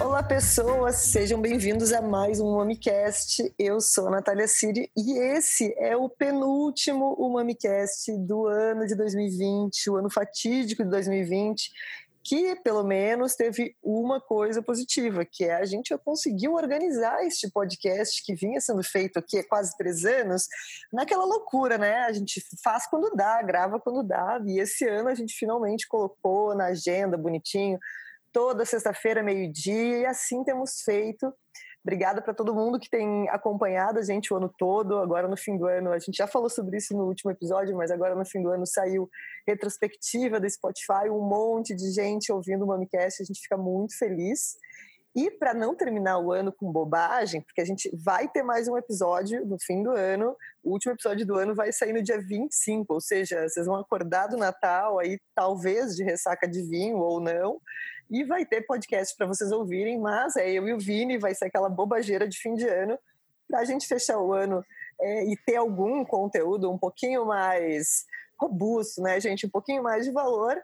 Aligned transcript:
Olá, 0.00 0.22
pessoas, 0.22 0.96
sejam 0.96 1.40
bem-vindos 1.40 1.92
a 1.92 2.02
mais 2.02 2.40
um 2.40 2.56
MamiCast. 2.56 3.54
Eu 3.56 3.80
sou 3.80 4.08
a 4.08 4.10
Natália 4.10 4.48
Siri 4.48 4.90
e 4.96 5.16
esse 5.16 5.72
é 5.78 5.96
o 5.96 6.08
penúltimo 6.08 7.16
MamiCast 7.30 8.16
do 8.18 8.46
ano 8.46 8.84
de 8.86 8.96
2020, 8.96 9.90
o 9.90 9.96
ano 9.96 10.10
fatídico 10.10 10.82
de 10.82 10.90
2020, 10.90 11.70
que 12.28 12.54
pelo 12.56 12.84
menos 12.84 13.34
teve 13.34 13.74
uma 13.82 14.20
coisa 14.20 14.62
positiva, 14.62 15.24
que 15.24 15.44
é 15.44 15.54
a 15.54 15.64
gente 15.64 15.96
conseguiu 16.04 16.52
organizar 16.52 17.24
este 17.24 17.50
podcast 17.50 18.22
que 18.22 18.34
vinha 18.34 18.60
sendo 18.60 18.82
feito 18.82 19.18
aqui 19.18 19.38
há 19.38 19.48
quase 19.48 19.74
três 19.78 20.04
anos, 20.04 20.46
naquela 20.92 21.24
loucura, 21.24 21.78
né? 21.78 22.00
A 22.00 22.12
gente 22.12 22.42
faz 22.62 22.86
quando 22.86 23.16
dá, 23.16 23.42
grava 23.42 23.80
quando 23.80 24.06
dá, 24.06 24.38
e 24.46 24.60
esse 24.60 24.86
ano 24.86 25.08
a 25.08 25.14
gente 25.14 25.34
finalmente 25.38 25.88
colocou 25.88 26.54
na 26.54 26.66
agenda 26.66 27.16
bonitinho 27.16 27.78
toda 28.30 28.66
sexta-feira, 28.66 29.22
meio-dia, 29.22 30.00
e 30.00 30.06
assim 30.06 30.44
temos 30.44 30.82
feito. 30.82 31.32
Obrigada 31.88 32.20
para 32.20 32.34
todo 32.34 32.54
mundo 32.54 32.78
que 32.78 32.90
tem 32.90 33.26
acompanhado 33.30 33.98
a 33.98 34.02
gente 34.02 34.30
o 34.30 34.36
ano 34.36 34.52
todo. 34.58 34.98
Agora, 34.98 35.26
no 35.26 35.38
fim 35.38 35.56
do 35.56 35.64
ano, 35.64 35.90
a 35.90 35.98
gente 35.98 36.16
já 36.16 36.26
falou 36.26 36.50
sobre 36.50 36.76
isso 36.76 36.94
no 36.94 37.04
último 37.04 37.30
episódio, 37.30 37.74
mas 37.74 37.90
agora 37.90 38.14
no 38.14 38.26
fim 38.26 38.42
do 38.42 38.50
ano 38.50 38.66
saiu 38.66 39.08
retrospectiva 39.46 40.38
do 40.38 40.50
Spotify, 40.50 41.08
um 41.10 41.26
monte 41.26 41.74
de 41.74 41.90
gente 41.90 42.30
ouvindo 42.30 42.66
o 42.66 42.68
Mamicast. 42.68 43.22
A 43.22 43.24
gente 43.24 43.40
fica 43.40 43.56
muito 43.56 43.96
feliz. 43.96 44.58
E 45.16 45.30
para 45.30 45.54
não 45.54 45.74
terminar 45.74 46.18
o 46.18 46.30
ano 46.30 46.52
com 46.52 46.70
bobagem, 46.70 47.40
porque 47.40 47.62
a 47.62 47.64
gente 47.64 47.90
vai 47.96 48.28
ter 48.28 48.42
mais 48.42 48.68
um 48.68 48.76
episódio 48.76 49.46
no 49.46 49.56
fim 49.58 49.82
do 49.82 49.92
ano, 49.92 50.36
o 50.62 50.72
último 50.72 50.92
episódio 50.92 51.24
do 51.24 51.36
ano 51.36 51.54
vai 51.54 51.72
sair 51.72 51.94
no 51.94 52.02
dia 52.02 52.20
25, 52.20 52.92
ou 52.92 53.00
seja, 53.00 53.48
vocês 53.48 53.64
vão 53.64 53.76
acordar 53.76 54.26
do 54.26 54.36
Natal 54.36 54.98
aí, 54.98 55.18
talvez 55.34 55.96
de 55.96 56.04
ressaca 56.04 56.46
de 56.46 56.60
vinho 56.68 56.98
ou 56.98 57.18
não, 57.18 57.58
e 58.10 58.24
vai 58.24 58.44
ter 58.44 58.62
podcast 58.62 59.14
para 59.16 59.26
vocês 59.26 59.52
ouvirem, 59.52 59.98
mas 59.98 60.36
é 60.36 60.50
eu 60.50 60.66
e 60.68 60.72
o 60.72 60.78
Vini, 60.78 61.18
vai 61.18 61.34
ser 61.34 61.46
aquela 61.46 61.68
bobageira 61.68 62.28
de 62.28 62.38
fim 62.38 62.54
de 62.54 62.66
ano, 62.66 62.98
para 63.48 63.60
a 63.60 63.64
gente 63.64 63.86
fechar 63.86 64.18
o 64.18 64.32
ano 64.32 64.64
é, 65.00 65.24
e 65.24 65.36
ter 65.36 65.56
algum 65.56 66.04
conteúdo 66.04 66.70
um 66.70 66.78
pouquinho 66.78 67.24
mais 67.26 68.04
robusto, 68.38 69.02
né, 69.02 69.20
gente? 69.20 69.46
Um 69.46 69.50
pouquinho 69.50 69.82
mais 69.82 70.04
de 70.04 70.12
valor. 70.12 70.56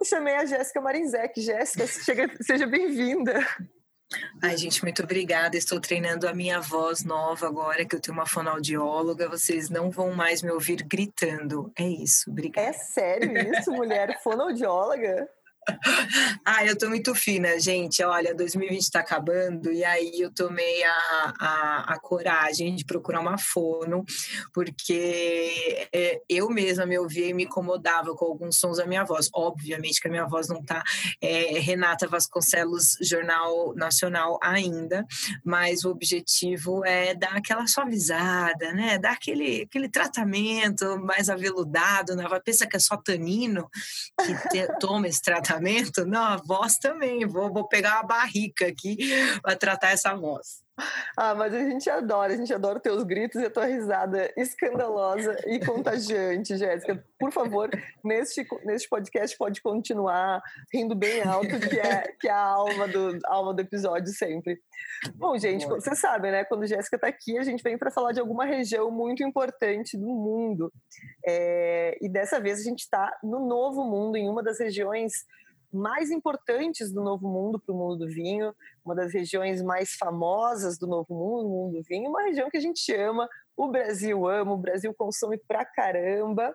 Eu 0.00 0.06
chamei 0.06 0.34
a 0.34 0.44
Jéssica 0.44 0.80
Marinzec. 0.80 1.40
Jéssica, 1.40 1.86
seja 2.42 2.66
bem-vinda. 2.66 3.34
Ai, 4.42 4.56
gente, 4.56 4.82
muito 4.82 5.02
obrigada. 5.02 5.56
Estou 5.56 5.80
treinando 5.80 6.28
a 6.28 6.34
minha 6.34 6.60
voz 6.60 7.02
nova 7.04 7.46
agora, 7.46 7.84
que 7.84 7.96
eu 7.96 8.00
tenho 8.00 8.16
uma 8.16 8.26
fonoaudióloga. 8.26 9.28
Vocês 9.28 9.68
não 9.68 9.90
vão 9.90 10.12
mais 10.12 10.42
me 10.42 10.50
ouvir 10.50 10.82
gritando. 10.82 11.72
É 11.76 11.88
isso, 11.88 12.30
obrigada. 12.30 12.68
É 12.68 12.72
sério 12.72 13.32
isso, 13.54 13.72
mulher 13.72 14.20
fonoaudióloga? 14.22 15.28
ah, 16.44 16.64
eu 16.64 16.76
tô 16.76 16.88
muito 16.88 17.14
fina, 17.14 17.58
gente. 17.58 18.02
Olha, 18.02 18.34
2020 18.34 18.80
está 18.80 19.00
acabando 19.00 19.72
e 19.72 19.84
aí 19.84 20.20
eu 20.20 20.32
tomei 20.32 20.82
a, 20.84 21.34
a, 21.38 21.84
a, 21.94 22.00
coragem 22.00 22.74
de 22.76 22.84
procurar 22.84 23.20
uma 23.20 23.38
fono, 23.38 24.04
porque 24.52 25.88
é, 25.92 26.20
eu 26.28 26.48
mesma 26.50 26.86
me 26.86 26.98
ouvia 26.98 27.26
e 27.26 27.34
me 27.34 27.44
incomodava 27.44 28.14
com 28.14 28.24
alguns 28.26 28.58
sons 28.58 28.78
da 28.78 28.86
minha 28.86 29.04
voz. 29.04 29.28
Obviamente 29.34 30.00
que 30.00 30.08
a 30.08 30.10
minha 30.10 30.26
voz 30.26 30.48
não 30.48 30.62
tá 30.62 30.82
é, 31.20 31.58
Renata 31.58 32.06
Vasconcelos, 32.06 32.96
Jornal 33.02 33.74
Nacional 33.74 34.38
ainda, 34.42 35.04
mas 35.44 35.84
o 35.84 35.90
objetivo 35.90 36.84
é 36.84 37.14
dar 37.14 37.36
aquela 37.36 37.66
suavizada, 37.66 38.72
né? 38.72 38.98
Dar 38.98 39.12
aquele, 39.12 39.62
aquele 39.62 39.88
tratamento 39.88 40.98
mais 40.98 41.28
aveludado, 41.28 42.14
né? 42.14 42.24
Pensa 42.44 42.66
que 42.66 42.76
é 42.76 42.80
só 42.80 42.96
tanino 42.96 43.68
que 44.24 44.48
te, 44.48 44.78
toma 44.78 45.08
esse 45.08 45.22
tratamento 45.22 45.55
tratamento? 45.56 46.04
Não, 46.04 46.22
a 46.22 46.36
voz 46.36 46.76
também. 46.76 47.26
Vou, 47.26 47.52
vou 47.52 47.66
pegar 47.66 47.96
uma 47.96 48.02
barrica 48.04 48.66
aqui 48.66 48.96
para 49.42 49.56
tratar 49.56 49.90
essa 49.90 50.14
voz. 50.14 50.66
Ah, 51.16 51.34
mas 51.34 51.54
a 51.54 51.58
gente 51.58 51.88
adora, 51.88 52.34
a 52.34 52.36
gente 52.36 52.52
adora 52.52 52.78
teus 52.78 53.02
gritos 53.02 53.40
e 53.40 53.46
a 53.46 53.50
tua 53.50 53.64
risada 53.64 54.30
escandalosa 54.36 55.34
e 55.46 55.58
contagiante, 55.64 56.56
Jéssica. 56.58 57.02
Por 57.18 57.32
favor, 57.32 57.70
neste, 58.04 58.46
neste 58.62 58.86
podcast 58.86 59.36
pode 59.38 59.62
continuar 59.62 60.42
rindo 60.70 60.94
bem 60.94 61.22
alto, 61.22 61.58
que 61.60 61.80
é, 61.80 62.02
que 62.20 62.28
é 62.28 62.30
a 62.30 62.38
alma 62.38 62.86
do, 62.86 63.18
alma 63.24 63.54
do 63.54 63.60
episódio 63.60 64.12
sempre. 64.12 64.60
Bom, 65.14 65.38
gente, 65.38 65.66
vocês 65.66 65.98
sabem, 65.98 66.30
né? 66.30 66.44
Quando 66.44 66.64
a 66.64 66.66
Jéssica 66.66 66.96
está 66.96 67.08
aqui, 67.08 67.38
a 67.38 67.42
gente 67.42 67.62
vem 67.62 67.78
para 67.78 67.90
falar 67.90 68.12
de 68.12 68.20
alguma 68.20 68.44
região 68.44 68.90
muito 68.90 69.22
importante 69.24 69.96
do 69.96 70.06
mundo. 70.06 70.70
É, 71.24 71.96
e 72.02 72.08
dessa 72.08 72.38
vez 72.38 72.60
a 72.60 72.64
gente 72.64 72.80
está 72.80 73.16
no 73.22 73.46
Novo 73.46 73.82
Mundo, 73.82 74.16
em 74.16 74.28
uma 74.28 74.42
das 74.42 74.60
regiões 74.60 75.24
mais 75.72 76.10
importantes 76.10 76.92
do 76.92 77.02
Novo 77.02 77.28
Mundo 77.28 77.58
para 77.58 77.74
o 77.74 77.78
mundo 77.78 78.06
do 78.06 78.08
vinho, 78.08 78.54
uma 78.84 78.94
das 78.94 79.12
regiões 79.12 79.62
mais 79.62 79.94
famosas 79.94 80.78
do 80.78 80.86
Novo 80.86 81.14
Mundo, 81.14 81.48
mundo 81.48 81.76
do 81.78 81.82
vinho, 81.82 82.10
uma 82.10 82.22
região 82.22 82.50
que 82.50 82.56
a 82.56 82.60
gente 82.60 82.94
ama, 82.94 83.28
o 83.56 83.68
Brasil 83.68 84.28
ama, 84.28 84.52
o 84.52 84.58
Brasil 84.58 84.94
consome 84.94 85.38
pra 85.38 85.64
caramba, 85.64 86.54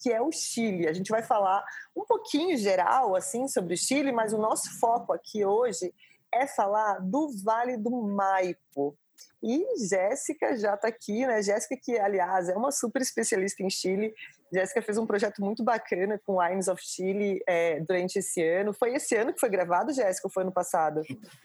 que 0.00 0.10
é 0.12 0.20
o 0.20 0.32
Chile. 0.32 0.88
A 0.88 0.92
gente 0.92 1.10
vai 1.10 1.22
falar 1.22 1.64
um 1.94 2.04
pouquinho 2.04 2.56
geral 2.56 3.14
assim 3.14 3.46
sobre 3.46 3.74
o 3.74 3.76
Chile, 3.76 4.12
mas 4.12 4.32
o 4.32 4.38
nosso 4.38 4.78
foco 4.78 5.12
aqui 5.12 5.44
hoje 5.44 5.92
é 6.32 6.46
falar 6.46 6.98
do 7.00 7.28
Vale 7.44 7.76
do 7.76 7.90
Maipo. 7.90 8.96
E 9.42 9.64
Jéssica 9.88 10.54
já 10.56 10.74
está 10.74 10.88
aqui, 10.88 11.26
né? 11.26 11.42
Jéssica, 11.42 11.74
que 11.82 11.98
aliás 11.98 12.48
é 12.48 12.54
uma 12.54 12.70
super 12.70 13.00
especialista 13.00 13.62
em 13.62 13.70
Chile. 13.70 14.12
Jéssica 14.52 14.82
fez 14.82 14.98
um 14.98 15.06
projeto 15.06 15.40
muito 15.40 15.64
bacana 15.64 16.20
com 16.26 16.38
Wines 16.38 16.68
of 16.68 16.82
Chile 16.84 17.40
é, 17.46 17.80
durante 17.80 18.18
esse 18.18 18.42
ano. 18.42 18.74
Foi 18.74 18.92
esse 18.94 19.16
ano 19.16 19.32
que 19.32 19.40
foi 19.40 19.48
gravado, 19.48 19.92
Jéssica, 19.92 20.26
ou 20.26 20.32
foi 20.32 20.42
ano 20.42 20.52
passado? 20.52 21.00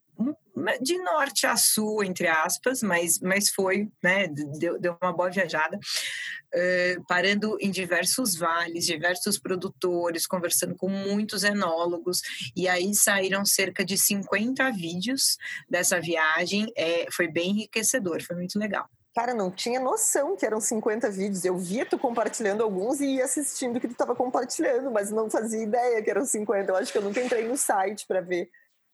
de 0.80 0.98
norte 0.98 1.46
a 1.46 1.56
sul, 1.56 2.04
entre 2.04 2.28
aspas, 2.28 2.82
mas, 2.82 3.18
mas 3.20 3.48
foi, 3.48 3.88
né, 4.02 4.28
deu, 4.58 4.78
deu 4.78 4.96
uma 5.02 5.12
boa 5.12 5.30
viajada, 5.30 5.76
uh, 5.78 7.04
parando 7.08 7.56
em 7.60 7.70
diversos 7.70 8.36
vales, 8.36 8.86
diversos 8.86 9.38
produtores, 9.38 10.26
conversando 10.26 10.74
com 10.76 10.88
muitos 10.88 11.42
enólogos, 11.42 12.20
e 12.54 12.68
aí 12.68 12.94
saíram 12.94 13.44
cerca 13.44 13.84
de 13.84 13.96
50 13.96 14.70
vídeos 14.72 15.36
dessa 15.68 16.00
viagem, 16.00 16.70
é, 16.76 17.06
foi 17.10 17.28
bem 17.28 17.50
enriquecedor, 17.50 18.22
foi 18.22 18.36
muito 18.36 18.58
legal. 18.58 18.88
Cara, 19.14 19.34
não 19.34 19.50
tinha 19.50 19.78
noção 19.78 20.34
que 20.36 20.46
eram 20.46 20.58
50 20.58 21.10
vídeos. 21.10 21.44
Eu 21.44 21.58
via 21.58 21.84
tu 21.84 21.98
compartilhando 21.98 22.62
alguns 22.62 22.98
e 22.98 23.16
ia 23.16 23.26
assistindo 23.26 23.76
o 23.76 23.80
que 23.80 23.86
tu 23.86 23.92
estava 23.92 24.16
compartilhando, 24.16 24.90
mas 24.90 25.10
não 25.10 25.28
fazia 25.28 25.62
ideia 25.62 26.02
que 26.02 26.10
eram 26.10 26.24
50. 26.24 26.72
Eu 26.72 26.76
acho 26.76 26.90
que 26.90 26.96
eu 26.96 27.02
nunca 27.02 27.20
entrei 27.20 27.46
no 27.46 27.56
site 27.56 28.06
para 28.06 28.22
ver 28.22 28.48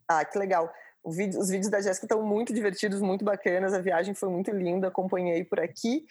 Ah, 0.08 0.24
que 0.24 0.38
legal. 0.38 0.72
Vídeo, 1.04 1.40
os 1.40 1.50
vídeos 1.50 1.72
da 1.72 1.82
Jéssica 1.82 2.06
estão 2.06 2.22
muito 2.22 2.54
divertidos, 2.54 3.02
muito 3.02 3.26
bacanas, 3.26 3.74
a 3.74 3.82
viagem 3.82 4.14
foi 4.14 4.30
muito 4.30 4.52
linda, 4.52 4.90
acompanhei 4.90 5.44
por 5.44 5.60
aqui. 5.60 6.06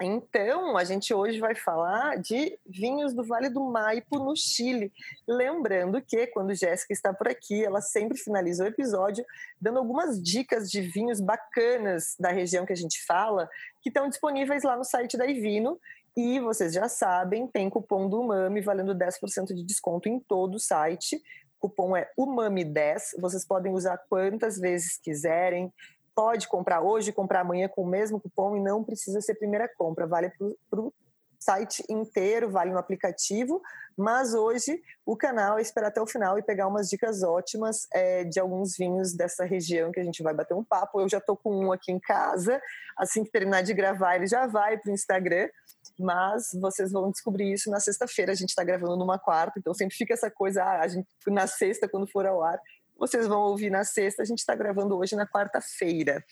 Então, 0.00 0.76
a 0.76 0.84
gente 0.84 1.14
hoje 1.14 1.40
vai 1.40 1.54
falar 1.54 2.18
de 2.18 2.58
vinhos 2.66 3.14
do 3.14 3.24
Vale 3.24 3.48
do 3.48 3.64
Maipo, 3.64 4.18
no 4.18 4.36
Chile. 4.36 4.92
Lembrando 5.26 6.02
que, 6.02 6.26
quando 6.26 6.54
Jéssica 6.54 6.92
está 6.92 7.14
por 7.14 7.28
aqui, 7.28 7.64
ela 7.64 7.80
sempre 7.80 8.18
finaliza 8.18 8.64
o 8.64 8.66
episódio 8.66 9.24
dando 9.58 9.78
algumas 9.78 10.22
dicas 10.22 10.70
de 10.70 10.82
vinhos 10.82 11.18
bacanas 11.18 12.14
da 12.20 12.30
região 12.30 12.66
que 12.66 12.74
a 12.74 12.76
gente 12.76 13.02
fala, 13.06 13.48
que 13.80 13.88
estão 13.88 14.08
disponíveis 14.08 14.62
lá 14.64 14.76
no 14.76 14.84
site 14.84 15.16
da 15.16 15.26
Ivino. 15.26 15.80
E 16.14 16.40
vocês 16.40 16.74
já 16.74 16.88
sabem, 16.88 17.46
tem 17.46 17.70
cupom 17.70 18.08
do 18.08 18.20
Umami 18.20 18.60
valendo 18.60 18.94
10% 18.94 19.54
de 19.54 19.62
desconto 19.62 20.10
em 20.10 20.20
todo 20.20 20.56
o 20.56 20.60
site. 20.60 21.16
O 21.58 21.68
cupom 21.68 21.96
é 21.96 22.10
UMAMI10. 22.18 23.18
Vocês 23.18 23.46
podem 23.46 23.72
usar 23.72 23.96
quantas 24.08 24.58
vezes 24.58 24.98
quiserem 24.98 25.72
pode 26.16 26.48
comprar 26.48 26.80
hoje, 26.80 27.12
comprar 27.12 27.42
amanhã 27.42 27.68
com 27.68 27.82
o 27.82 27.86
mesmo 27.86 28.18
cupom 28.18 28.56
e 28.56 28.60
não 28.60 28.82
precisa 28.82 29.20
ser 29.20 29.34
primeira 29.34 29.68
compra, 29.68 30.06
vale 30.06 30.32
para 30.70 30.80
o 30.80 30.92
site 31.38 31.84
inteiro, 31.90 32.50
vale 32.50 32.72
no 32.72 32.78
aplicativo, 32.78 33.62
mas 33.96 34.32
hoje 34.32 34.80
o 35.04 35.14
canal 35.14 35.58
é 35.58 35.62
esperar 35.62 35.88
até 35.88 36.00
o 36.00 36.06
final 36.06 36.38
e 36.38 36.42
pegar 36.42 36.66
umas 36.66 36.88
dicas 36.88 37.22
ótimas 37.22 37.86
é, 37.92 38.24
de 38.24 38.40
alguns 38.40 38.76
vinhos 38.76 39.12
dessa 39.12 39.44
região 39.44 39.92
que 39.92 40.00
a 40.00 40.04
gente 40.04 40.22
vai 40.22 40.34
bater 40.34 40.54
um 40.54 40.64
papo. 40.64 41.00
Eu 41.00 41.08
já 41.08 41.18
estou 41.18 41.36
com 41.36 41.66
um 41.66 41.70
aqui 41.70 41.92
em 41.92 42.00
casa, 42.00 42.60
assim 42.96 43.22
que 43.22 43.30
terminar 43.30 43.62
de 43.62 43.74
gravar 43.74 44.16
ele 44.16 44.26
já 44.26 44.46
vai 44.46 44.78
para 44.78 44.90
o 44.90 44.94
Instagram, 44.94 45.48
mas 45.98 46.50
vocês 46.60 46.90
vão 46.90 47.10
descobrir 47.10 47.52
isso 47.52 47.70
na 47.70 47.78
sexta-feira, 47.78 48.32
a 48.32 48.34
gente 48.34 48.50
está 48.50 48.64
gravando 48.64 48.96
numa 48.96 49.18
quarta, 49.18 49.58
então 49.58 49.74
sempre 49.74 49.94
fica 49.94 50.14
essa 50.14 50.30
coisa, 50.30 50.64
ah, 50.64 50.80
a 50.80 50.88
gente, 50.88 51.06
na 51.26 51.46
sexta, 51.46 51.86
quando 51.86 52.10
for 52.10 52.26
ao 52.26 52.42
ar, 52.42 52.58
vocês 52.96 53.26
vão 53.26 53.40
ouvir 53.40 53.70
na 53.70 53.84
sexta. 53.84 54.22
A 54.22 54.26
gente 54.26 54.38
está 54.38 54.54
gravando 54.54 54.96
hoje 54.96 55.14
na 55.14 55.26
quarta-feira 55.26 56.24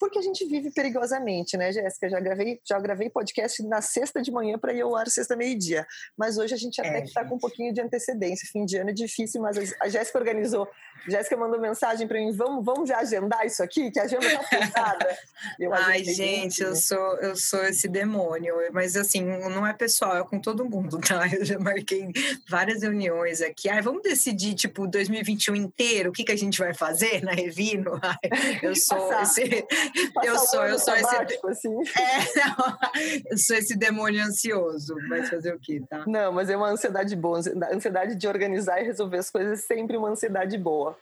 porque 0.00 0.18
a 0.18 0.22
gente 0.22 0.46
vive 0.46 0.70
perigosamente, 0.70 1.58
né, 1.58 1.70
Jéssica? 1.70 2.08
Já 2.08 2.18
gravei, 2.18 2.58
já 2.66 2.80
gravei 2.80 3.10
podcast 3.10 3.62
na 3.64 3.82
sexta 3.82 4.22
de 4.22 4.32
manhã 4.32 4.58
para 4.58 4.72
ir 4.72 4.80
ao 4.80 4.96
ar 4.96 5.06
sexta 5.08 5.36
meio-dia, 5.36 5.86
mas 6.16 6.38
hoje 6.38 6.54
a 6.54 6.56
gente 6.56 6.80
até 6.80 7.00
é, 7.00 7.04
está 7.04 7.22
com 7.22 7.34
um 7.34 7.38
pouquinho 7.38 7.72
de 7.74 7.82
antecedência. 7.82 8.48
Fim 8.50 8.64
de 8.64 8.78
ano 8.78 8.88
é 8.88 8.94
difícil, 8.94 9.42
mas 9.42 9.58
a 9.78 9.88
Jéssica 9.90 10.18
organizou. 10.18 10.66
Jéssica 11.06 11.36
mandou 11.36 11.60
mensagem 11.60 12.08
para 12.08 12.18
mim: 12.18 12.32
vamos, 12.32 12.64
vamos 12.64 12.88
já 12.88 12.98
agendar 12.98 13.44
isso 13.46 13.62
aqui, 13.62 13.90
que 13.90 14.00
a 14.00 14.04
agenda 14.04 14.26
está 14.26 14.42
pesada. 14.44 15.18
Ai, 15.84 16.02
gente, 16.04 16.62
eu 16.62 16.74
sou, 16.74 17.16
eu 17.18 17.36
sou 17.36 17.62
esse 17.64 17.86
demônio, 17.86 18.54
mas 18.72 18.96
assim, 18.96 19.22
não 19.22 19.66
é 19.66 19.74
pessoal, 19.74 20.16
é 20.16 20.24
com 20.24 20.40
todo 20.40 20.64
mundo, 20.64 20.98
tá? 20.98 21.28
Eu 21.40 21.44
já 21.44 21.58
marquei 21.58 22.08
várias 22.48 22.82
reuniões 22.82 23.40
aqui. 23.40 23.68
Ai, 23.68 23.80
vamos 23.80 24.02
decidir, 24.02 24.54
tipo, 24.54 24.86
2021 24.86 25.54
inteiro, 25.54 26.10
o 26.10 26.12
que, 26.12 26.24
que 26.24 26.32
a 26.32 26.36
gente 26.36 26.58
vai 26.58 26.74
fazer 26.74 27.22
na 27.22 27.32
Revino? 27.32 27.98
Ai, 28.02 28.58
eu 28.62 28.74
sou 28.76 29.12
esse 29.20 29.64
eu 30.22 30.38
sou, 30.38 30.64
eu 30.66 30.78
sou 30.78 30.94
esse. 30.94 31.16
Assim. 31.46 31.76
É, 32.00 33.32
eu 33.32 33.38
sou 33.38 33.56
esse 33.56 33.76
demônio 33.76 34.24
ansioso. 34.24 34.94
Mas 35.08 35.28
fazer 35.28 35.54
o 35.54 35.58
quê, 35.58 35.82
tá? 35.88 36.04
Não, 36.06 36.32
mas 36.32 36.50
é 36.50 36.56
uma 36.56 36.68
ansiedade 36.68 37.14
boa. 37.16 37.40
Ansiedade 37.72 38.14
de 38.14 38.28
organizar 38.28 38.80
e 38.80 38.84
resolver 38.84 39.18
as 39.18 39.30
coisas 39.30 39.60
é 39.60 39.62
sempre 39.62 39.96
uma 39.96 40.08
ansiedade 40.08 40.56
boa. 40.58 40.96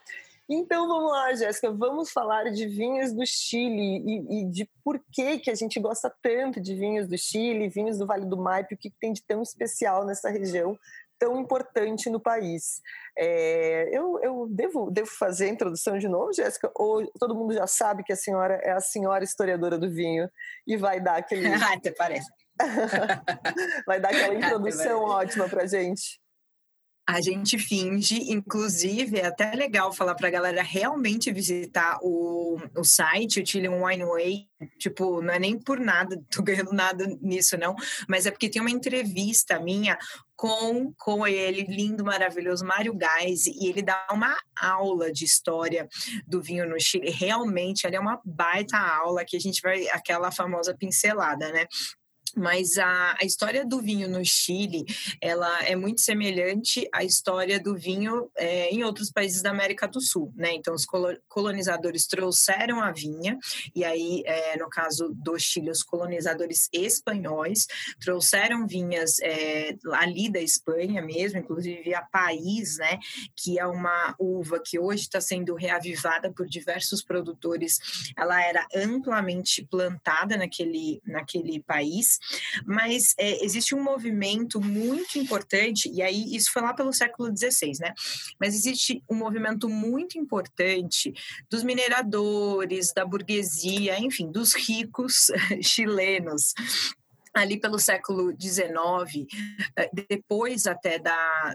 Então 0.51 0.87
vamos 0.87 1.11
lá, 1.11 1.31
Jéssica, 1.35 1.71
vamos 1.71 2.09
falar 2.09 2.45
de 2.45 2.65
vinhos 2.65 3.13
do 3.13 3.23
Chile 3.23 4.03
e, 4.03 4.41
e, 4.41 4.45
de 4.45 4.67
por 4.83 4.99
que, 5.11 5.37
que 5.37 5.51
a 5.51 5.53
gente 5.53 5.79
gosta 5.79 6.11
tanto 6.23 6.59
de 6.59 6.73
vinhos 6.73 7.07
do 7.07 7.15
Chile, 7.15 7.69
vinhos 7.69 7.99
do 7.99 8.07
Vale 8.07 8.25
do 8.25 8.35
Maipo, 8.35 8.73
o 8.73 8.77
que 8.77 8.89
tem 8.99 9.13
de 9.13 9.21
tão 9.21 9.43
especial 9.43 10.03
nessa 10.03 10.27
região 10.27 10.75
tão 11.19 11.37
importante 11.39 12.09
no 12.09 12.19
país. 12.19 12.81
É, 13.17 13.89
eu, 13.91 14.19
eu 14.23 14.47
devo, 14.49 14.89
devo 14.89 15.09
fazer 15.09 15.45
a 15.45 15.49
introdução 15.49 15.97
de 15.97 16.07
novo, 16.07 16.33
Jéssica? 16.33 16.71
Ou 16.73 17.05
todo 17.19 17.35
mundo 17.35 17.53
já 17.53 17.67
sabe 17.67 18.03
que 18.03 18.13
a 18.13 18.15
senhora 18.15 18.55
é 18.63 18.71
a 18.71 18.79
senhora 18.79 19.23
historiadora 19.23 19.77
do 19.77 19.91
vinho 19.91 20.29
e 20.65 20.77
vai 20.77 21.01
dar 21.01 21.17
aquele. 21.19 21.53
Até 21.53 21.91
parece. 21.91 22.27
vai 23.85 23.99
dar 23.99 24.09
aquela 24.09 24.35
introdução 24.35 25.03
ótima 25.03 25.47
para 25.47 25.67
gente. 25.67 26.19
A 27.09 27.21
gente 27.21 27.57
finge, 27.57 28.31
inclusive, 28.31 29.17
é 29.17 29.25
até 29.25 29.55
legal 29.55 29.91
falar 29.91 30.13
para 30.13 30.27
a 30.27 30.31
galera 30.31 30.61
realmente 30.61 31.31
visitar 31.31 31.97
o, 32.03 32.59
o 32.77 32.83
site, 32.83 33.41
o 33.41 33.45
Chilean 33.45 33.83
Wineway. 33.83 34.47
Tipo, 34.77 35.19
não 35.19 35.33
é 35.33 35.39
nem 35.39 35.57
por 35.57 35.79
nada, 35.79 36.21
tô 36.29 36.43
ganhando 36.43 36.71
nada 36.71 37.07
nisso, 37.19 37.57
não, 37.57 37.75
mas 38.07 38.27
é 38.27 38.31
porque 38.31 38.47
tem 38.47 38.61
uma 38.61 38.69
entrevista 38.69 39.59
minha 39.59 39.97
com, 40.35 40.93
com 40.97 41.27
ele, 41.27 41.63
lindo, 41.63 42.05
maravilhoso, 42.05 42.63
Mário 42.63 42.93
Gás, 42.93 43.47
e 43.47 43.67
ele 43.67 43.81
dá 43.81 44.07
uma 44.11 44.37
aula 44.57 45.11
de 45.11 45.25
história 45.25 45.87
do 46.27 46.41
vinho 46.41 46.69
no 46.69 46.79
Chile. 46.79 47.09
Realmente, 47.09 47.87
ali 47.87 47.95
é 47.95 47.99
uma 47.99 48.21
baita 48.23 48.77
aula 48.77 49.25
que 49.25 49.35
a 49.35 49.39
gente 49.39 49.61
vai, 49.61 49.89
aquela 49.89 50.31
famosa 50.31 50.73
pincelada, 50.77 51.51
né? 51.51 51.65
Mas 52.35 52.77
a, 52.77 53.17
a, 53.19 53.25
história 53.25 53.65
do 53.65 53.81
vinho 53.81 54.07
no 54.07 54.23
Chile 54.23 54.85
ela 55.21 55.63
é 55.63 55.75
muito 55.75 56.01
semelhante 56.01 56.87
à 56.93 57.03
história 57.03 57.59
do 57.59 57.75
vinho 57.75 58.29
é, 58.35 58.69
em 58.69 58.83
outros 58.83 59.11
países 59.11 59.41
da 59.41 59.51
América 59.51 59.87
do 59.87 60.01
Sul, 60.01 60.31
né? 60.35 60.53
Então 60.53 60.73
os 60.73 60.85
colonizadores 61.27 62.07
trouxeram 62.07 62.81
a 62.81 62.91
vinha 62.91 63.37
e 63.75 63.83
aí 63.83 64.23
é, 64.25 64.57
no 64.57 64.69
caso 64.69 65.09
do 65.13 65.37
Chile 65.37 65.71
os 65.71 65.83
colonizadores 65.83 66.69
espanhóis 66.71 67.67
trouxeram 67.99 68.67
vinhas 68.67 69.19
é, 69.21 69.75
ali 69.93 70.31
da 70.31 70.41
Espanha 70.41 71.01
mesmo, 71.01 71.39
inclusive 71.39 71.93
a 71.93 72.01
país, 72.01 72.77
né? 72.77 72.99
Que 73.35 73.59
é 73.59 73.65
uma 73.65 74.15
uva 74.19 74.61
que 74.63 74.79
hoje 74.79 75.03
está 75.03 75.21
sendo 75.21 75.55
reavivada 75.55 76.31
por 76.31 76.47
diversos 76.47 77.03
produtores. 77.03 77.79
Ela 78.17 78.41
era 78.41 78.67
amplamente 78.75 79.65
plantada 79.65 80.37
naquele 80.37 81.01
naquele 81.05 81.61
país 81.61 82.18
mas 82.65 83.13
é, 83.17 83.43
existe 83.43 83.75
um 83.75 83.83
movimento 83.83 84.61
muito 84.61 85.17
importante, 85.17 85.89
e 85.91 86.01
aí 86.01 86.35
isso 86.35 86.51
foi 86.51 86.61
lá 86.61 86.73
pelo 86.73 86.93
século 86.93 87.29
XVI, 87.35 87.71
né? 87.79 87.93
Mas 88.39 88.55
existe 88.55 89.03
um 89.09 89.15
movimento 89.15 89.67
muito 89.69 90.17
importante 90.17 91.13
dos 91.49 91.63
mineradores, 91.63 92.93
da 92.93 93.05
burguesia, 93.05 93.99
enfim, 93.99 94.31
dos 94.31 94.55
ricos 94.55 95.27
chilenos 95.61 96.53
ali 97.33 97.59
pelo 97.59 97.79
século 97.79 98.35
XIX, 98.39 99.27
eh, 99.77 99.89
depois 100.09 100.65
até 100.65 100.97
da 100.97 101.53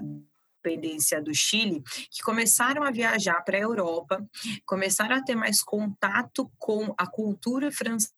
independência 0.64 1.20
do 1.22 1.34
Chile, 1.34 1.82
que 2.10 2.22
começaram 2.22 2.82
a 2.82 2.90
viajar 2.90 3.42
para 3.42 3.58
a 3.58 3.60
Europa, 3.60 4.24
começaram 4.64 5.16
a 5.16 5.22
ter 5.22 5.34
mais 5.34 5.62
contato 5.62 6.50
com 6.58 6.94
a 6.96 7.06
cultura 7.06 7.70
francesa 7.70 8.12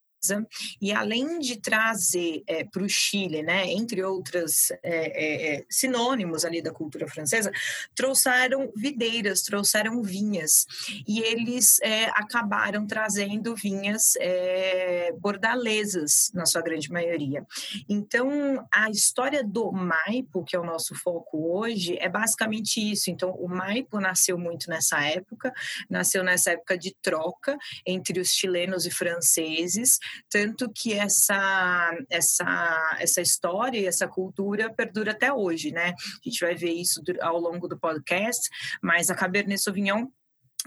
e 0.81 0.91
além 0.91 1.39
de 1.39 1.57
trazer 1.57 2.43
é, 2.47 2.63
para 2.63 2.83
o 2.83 2.89
Chile, 2.89 3.41
né, 3.43 3.67
entre 3.71 4.03
outros 4.03 4.71
é, 4.71 4.81
é, 4.83 5.55
é, 5.55 5.65
sinônimos 5.69 6.43
ali 6.43 6.61
da 6.61 6.71
cultura 6.71 7.07
francesa, 7.07 7.51
trouxeram 7.95 8.71
videiras, 8.75 9.41
trouxeram 9.41 10.01
vinhas 10.01 10.65
e 11.07 11.19
eles 11.19 11.79
é, 11.81 12.05
acabaram 12.09 12.85
trazendo 12.85 13.55
vinhas 13.55 14.15
é, 14.19 15.11
bordalesas 15.19 16.31
na 16.33 16.45
sua 16.45 16.61
grande 16.61 16.91
maioria. 16.91 17.45
Então 17.87 18.65
a 18.73 18.89
história 18.89 19.43
do 19.43 19.71
Maipo, 19.71 20.43
que 20.43 20.55
é 20.55 20.59
o 20.59 20.65
nosso 20.65 20.95
foco 20.95 21.57
hoje, 21.57 21.97
é 21.99 22.09
basicamente 22.09 22.79
isso. 22.79 23.09
Então 23.09 23.31
o 23.31 23.47
Maipo 23.47 23.99
nasceu 23.99 24.37
muito 24.37 24.69
nessa 24.69 24.99
época, 25.05 25.53
nasceu 25.89 26.23
nessa 26.23 26.51
época 26.51 26.77
de 26.77 26.95
troca 27.01 27.57
entre 27.85 28.19
os 28.19 28.29
chilenos 28.29 28.85
e 28.85 28.91
franceses 28.91 29.99
tanto 30.29 30.71
que 30.73 30.93
essa, 30.93 31.97
essa, 32.09 32.97
essa 32.99 33.21
história 33.21 33.79
e 33.79 33.85
essa 33.85 34.07
cultura 34.07 34.73
perdura 34.73 35.11
até 35.11 35.31
hoje, 35.31 35.71
né? 35.71 35.89
A 35.89 36.29
gente 36.29 36.39
vai 36.39 36.55
ver 36.55 36.71
isso 36.71 37.01
ao 37.21 37.39
longo 37.39 37.67
do 37.67 37.77
podcast, 37.77 38.49
mas 38.81 39.09
a 39.09 39.15
Cabernet 39.15 39.61
Sauvignon 39.61 40.07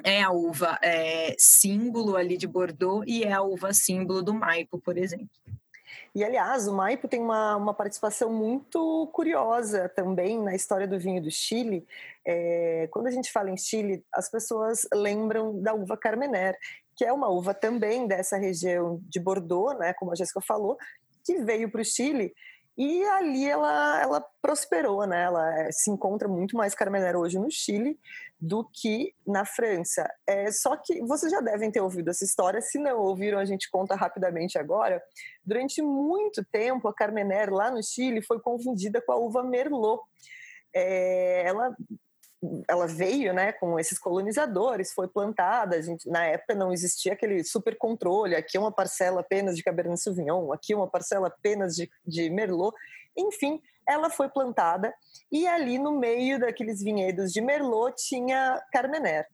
é 0.04 0.22
a 0.22 0.30
uva 0.30 0.78
é, 0.82 1.34
símbolo 1.38 2.16
ali 2.16 2.36
de 2.36 2.46
Bordeaux 2.46 3.04
e 3.06 3.24
é 3.24 3.32
a 3.32 3.42
uva 3.42 3.72
símbolo 3.72 4.22
do 4.22 4.32
Maipo, 4.32 4.78
por 4.78 4.96
exemplo. 4.96 5.28
E, 6.14 6.24
aliás, 6.24 6.66
o 6.66 6.74
Maipo 6.74 7.06
tem 7.06 7.20
uma, 7.20 7.56
uma 7.56 7.74
participação 7.74 8.32
muito 8.32 9.08
curiosa 9.12 9.88
também 9.88 10.40
na 10.42 10.54
história 10.54 10.86
do 10.86 10.98
vinho 10.98 11.22
do 11.22 11.30
Chile. 11.30 11.86
É, 12.24 12.88
quando 12.90 13.06
a 13.06 13.10
gente 13.12 13.30
fala 13.30 13.50
em 13.50 13.56
Chile, 13.56 14.04
as 14.12 14.28
pessoas 14.28 14.88
lembram 14.92 15.60
da 15.62 15.72
uva 15.72 15.96
Carmener, 15.96 16.58
que 17.00 17.04
é 17.06 17.10
uma 17.10 17.30
uva 17.30 17.54
também 17.54 18.06
dessa 18.06 18.36
região 18.36 19.00
de 19.04 19.18
Bordeaux, 19.18 19.74
né, 19.78 19.94
como 19.94 20.12
a 20.12 20.14
Jéssica 20.14 20.38
falou, 20.42 20.76
que 21.24 21.38
veio 21.38 21.70
para 21.70 21.80
o 21.80 21.84
Chile 21.84 22.30
e 22.76 23.02
ali 23.04 23.48
ela, 23.48 24.02
ela 24.02 24.26
prosperou, 24.42 25.06
né? 25.06 25.22
Ela 25.22 25.60
é, 25.62 25.72
se 25.72 25.90
encontra 25.90 26.28
muito 26.28 26.54
mais 26.54 26.74
Carmenère 26.74 27.16
hoje 27.16 27.38
no 27.38 27.50
Chile 27.50 27.98
do 28.38 28.68
que 28.70 29.14
na 29.26 29.46
França. 29.46 30.06
É, 30.26 30.52
só 30.52 30.76
que 30.76 31.00
vocês 31.06 31.32
já 31.32 31.40
devem 31.40 31.70
ter 31.70 31.80
ouvido 31.80 32.10
essa 32.10 32.24
história. 32.24 32.60
Se 32.60 32.78
não 32.78 32.98
ouviram, 32.98 33.38
a 33.38 33.46
gente 33.46 33.70
conta 33.70 33.94
rapidamente 33.94 34.58
agora. 34.58 35.02
Durante 35.42 35.80
muito 35.80 36.44
tempo, 36.52 36.86
a 36.86 36.94
Carmenère 36.94 37.50
lá 37.50 37.70
no 37.70 37.82
Chile 37.82 38.20
foi 38.20 38.38
confundida 38.40 39.00
com 39.00 39.12
a 39.12 39.16
uva 39.16 39.42
Merlot. 39.42 40.02
É, 40.74 41.44
ela 41.46 41.74
ela 42.68 42.86
veio 42.86 43.34
né, 43.34 43.52
com 43.52 43.78
esses 43.78 43.98
colonizadores, 43.98 44.92
foi 44.92 45.08
plantada. 45.08 45.76
A 45.76 45.82
gente, 45.82 46.08
na 46.08 46.24
época 46.24 46.54
não 46.54 46.72
existia 46.72 47.12
aquele 47.12 47.44
super 47.44 47.76
controle. 47.76 48.34
Aqui 48.34 48.56
é 48.56 48.60
uma 48.60 48.72
parcela 48.72 49.20
apenas 49.20 49.56
de 49.56 49.62
Cabernet 49.62 50.00
Sauvignon, 50.00 50.52
aqui 50.52 50.72
é 50.72 50.76
uma 50.76 50.88
parcela 50.88 51.28
apenas 51.28 51.74
de, 51.74 51.90
de 52.06 52.30
Merlot. 52.30 52.74
Enfim, 53.16 53.60
ela 53.86 54.08
foi 54.08 54.28
plantada 54.28 54.94
e 55.30 55.46
ali 55.46 55.78
no 55.78 55.98
meio 55.98 56.38
daqueles 56.38 56.82
vinhedos 56.82 57.32
de 57.32 57.40
Merlot 57.40 57.94
tinha 57.96 58.62
Carmener. 58.72 59.26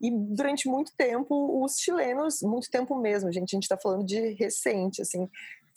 E 0.00 0.10
durante 0.10 0.66
muito 0.66 0.92
tempo, 0.96 1.62
os 1.62 1.76
chilenos, 1.78 2.40
muito 2.42 2.70
tempo 2.70 2.96
mesmo, 2.96 3.30
gente, 3.30 3.54
a 3.54 3.56
gente 3.56 3.64
está 3.64 3.76
falando 3.76 4.04
de 4.04 4.32
recente, 4.32 5.02
assim, 5.02 5.28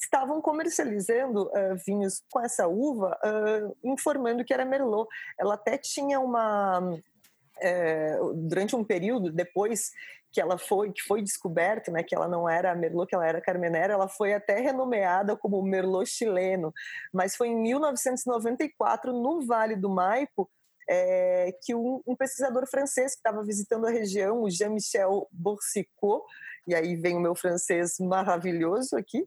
estavam 0.03 0.41
comercializando 0.41 1.47
uh, 1.47 1.75
vinhos 1.85 2.21
com 2.31 2.39
essa 2.39 2.67
uva, 2.67 3.17
uh, 3.23 3.75
informando 3.83 4.43
que 4.43 4.53
era 4.53 4.65
Merlot. 4.65 5.07
Ela 5.39 5.55
até 5.55 5.77
tinha 5.77 6.19
uma 6.19 6.79
uh, 6.79 8.33
durante 8.35 8.75
um 8.75 8.83
período 8.83 9.31
depois 9.31 9.91
que 10.31 10.41
ela 10.41 10.57
foi 10.57 10.91
que 10.91 11.01
foi 11.03 11.21
descoberto, 11.21 11.91
né, 11.91 12.01
que 12.01 12.15
ela 12.15 12.27
não 12.27 12.49
era 12.49 12.73
Merlot, 12.73 13.07
que 13.07 13.15
ela 13.15 13.27
era 13.27 13.39
Carmenera, 13.39 13.93
ela 13.93 14.07
foi 14.07 14.33
até 14.33 14.59
renomeada 14.59 15.37
como 15.37 15.61
Merlot 15.61 16.09
chileno, 16.09 16.73
mas 17.13 17.35
foi 17.35 17.49
em 17.49 17.61
1994 17.61 19.13
no 19.13 19.45
Vale 19.45 19.75
do 19.75 19.89
Maipo 19.89 20.49
é, 20.89 21.55
que 21.61 21.73
um, 21.73 22.01
um, 22.05 22.15
pesquisador 22.15 22.67
francês 22.67 23.13
que 23.13 23.19
estava 23.19 23.43
visitando 23.43 23.85
a 23.85 23.91
região, 23.91 24.41
o 24.41 24.49
Jean-Michel 24.49 25.27
Boursicot, 25.31 26.23
e 26.67 26.73
aí 26.73 26.95
vem 26.95 27.15
o 27.15 27.19
meu 27.19 27.35
francês 27.35 27.99
maravilhoso 27.99 28.95
aqui, 28.95 29.25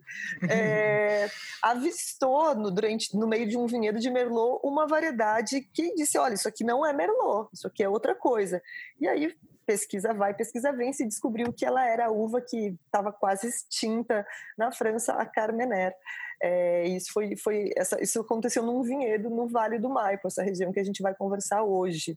é, 0.49 1.29
avistou 1.63 2.55
no, 2.55 2.71
durante, 2.71 3.17
no 3.17 3.27
meio 3.27 3.47
de 3.47 3.57
um 3.57 3.67
vinhedo 3.67 3.99
de 3.99 4.11
Merlot 4.11 4.61
uma 4.65 4.87
variedade 4.87 5.61
que 5.73 5.95
disse: 5.95 6.19
olha, 6.19 6.35
isso 6.35 6.49
aqui 6.49 6.65
não 6.65 6.85
é 6.85 6.93
Merlot, 6.93 7.49
isso 7.53 7.67
aqui 7.67 7.83
é 7.83 7.89
outra 7.89 8.15
coisa. 8.15 8.63
E 9.01 9.07
aí 9.07 9.35
pesquisa 9.67 10.15
vai, 10.15 10.33
pesquisa 10.33 10.73
vem, 10.73 10.93
se 10.93 11.05
descobriu 11.05 11.53
que 11.53 11.67
ela 11.67 11.85
era 11.85 12.07
a 12.07 12.11
uva 12.11 12.41
que 12.41 12.77
estava 12.87 13.13
quase 13.13 13.49
extinta 13.49 14.25
na 14.57 14.71
França, 14.71 15.13
a 15.15 15.27
Carmener. 15.27 15.93
É, 16.41 16.87
isso 16.89 17.13
foi, 17.13 17.37
foi 17.37 17.71
essa, 17.77 18.01
isso 18.01 18.21
aconteceu 18.21 18.63
num 18.63 18.83
vinhedo 18.83 19.29
no 19.29 19.49
Vale 19.49 19.79
do 19.79 19.89
Maipo, 19.89 20.29
essa 20.29 20.43
região 20.43 20.73
que 20.73 20.81
a 20.81 20.85
gente 20.85 21.03
vai 21.03 21.15
conversar 21.15 21.63
hoje. 21.63 22.17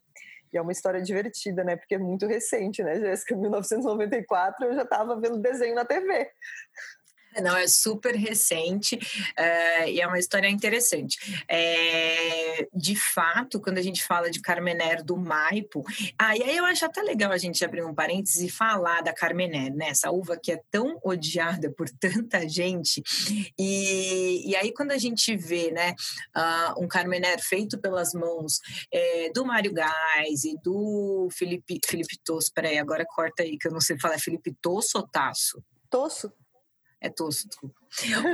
E 0.52 0.58
é 0.58 0.62
uma 0.62 0.72
história 0.72 1.02
divertida, 1.02 1.64
né? 1.64 1.76
Porque 1.76 1.96
é 1.96 2.00
muito 2.00 2.26
recente, 2.26 2.84
né, 2.84 3.00
Jéssica? 3.00 3.36
1994 3.36 4.66
eu 4.66 4.76
já 4.76 4.84
estava 4.84 5.20
vendo 5.20 5.38
desenho 5.38 5.76
na 5.76 5.86
TV. 5.86 6.32
Não, 7.42 7.56
é 7.56 7.68
super 7.68 8.16
recente 8.16 8.96
uh, 8.96 9.88
e 9.88 10.02
é 10.02 10.08
uma 10.08 10.20
história 10.20 10.50
interessante. 10.50 11.44
É, 11.48 12.68
de 12.74 12.96
fato, 12.96 13.62
quando 13.62 13.78
a 13.78 13.82
gente 13.82 14.04
fala 14.04 14.30
de 14.30 14.42
Carmener 14.42 15.04
do 15.04 15.16
Maipo, 15.16 15.84
ah, 16.18 16.36
e 16.36 16.44
aí 16.44 16.58
eu 16.58 16.66
acho 16.66 16.86
até 16.86 17.02
legal 17.02 17.32
a 17.32 17.38
gente 17.38 17.64
abrir 17.64 17.84
um 17.84 17.94
parênteses 17.94 18.42
e 18.42 18.50
falar 18.50 19.02
da 19.02 19.14
Carmener, 19.14 19.74
né? 19.74 19.90
Essa 19.90 20.12
uva 20.12 20.38
que 20.38 20.52
é 20.52 20.62
tão 20.72 21.00
odiada 21.04 21.72
por 21.72 21.88
tanta 22.00 22.48
gente. 22.48 23.04
E, 23.58 24.50
e 24.50 24.56
aí, 24.56 24.74
quando 24.74 24.92
a 24.92 24.98
gente 24.98 25.36
vê 25.38 25.72
né, 25.72 25.96
uh, 26.36 26.84
um 26.84 26.88
Carmener 26.88 27.40
feito 27.42 27.80
pelas 27.80 28.14
mãos 28.14 28.60
é, 28.92 29.32
do 29.32 29.46
Mário 29.46 29.74
Gás 29.74 30.44
e 30.44 30.56
do 30.64 31.30
Felipe, 31.32 31.80
Felipe 31.86 32.18
Tosso, 32.24 32.52
peraí, 32.54 32.78
agora 32.78 33.06
corta 33.06 33.44
aí 33.44 33.58
que 33.58 33.68
eu 33.68 33.72
não 33.72 33.82
sei 33.82 33.98
falar, 34.00 34.16
é 34.16 34.20
Felipe 34.20 34.56
Tosso 34.62 34.98
ou 34.98 35.08
Tasso? 35.08 35.64
Tosso 35.90 36.32
é 37.02 37.10
Tosso, 37.10 37.48
desculpa. 37.48 37.80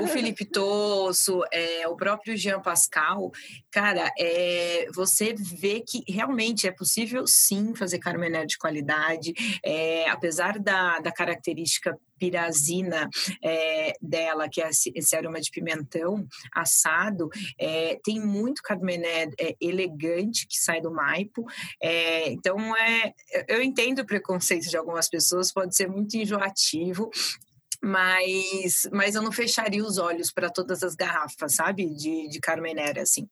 O 0.02 0.08
Felipe 0.08 0.44
Tosso, 0.44 1.42
é, 1.52 1.88
o 1.88 1.96
próprio 1.96 2.36
Jean 2.36 2.62
Pascal, 2.62 3.32
cara, 3.72 4.12
é, 4.20 4.88
você 4.94 5.34
vê 5.34 5.82
que 5.82 6.04
realmente 6.12 6.68
é 6.68 6.72
possível 6.72 7.26
sim 7.26 7.74
fazer 7.74 8.00
carmené 8.00 8.46
de 8.46 8.58
qualidade, 8.58 9.34
é, 9.64 10.10
apesar 10.10 10.60
da, 10.60 11.00
da 11.00 11.12
característica 11.12 11.98
pirazina 12.18 13.10
é, 13.44 13.94
dela, 14.02 14.48
que 14.50 14.62
é 14.62 14.70
esse 14.70 15.16
aroma 15.16 15.40
de 15.40 15.52
pimentão 15.52 16.26
assado, 16.54 17.30
é, 17.60 18.00
tem 18.04 18.20
muito 18.20 18.62
carmené 18.62 19.30
é, 19.40 19.56
elegante 19.60 20.48
que 20.48 20.58
sai 20.58 20.82
do 20.82 20.92
Maipo. 20.92 21.46
É, 21.82 22.30
então, 22.30 22.76
é, 22.76 23.14
eu 23.48 23.62
entendo 23.62 24.00
o 24.00 24.06
preconceito 24.06 24.70
de 24.70 24.78
algumas 24.78 25.10
pessoas, 25.10 25.52
pode 25.52 25.76
ser 25.76 25.90
muito 25.90 26.16
enjoativo, 26.16 27.10
mas, 27.86 28.90
mas 28.92 29.14
eu 29.14 29.22
não 29.22 29.32
fecharia 29.32 29.86
os 29.86 30.00
olhos 30.00 30.32
para 30.32 30.50
todas 30.50 30.82
as 30.82 30.96
garrafas, 30.96 31.54
sabe, 31.54 31.94
de, 31.94 32.28
de 32.28 32.40
Carmenère, 32.40 33.00
assim. 33.00 33.30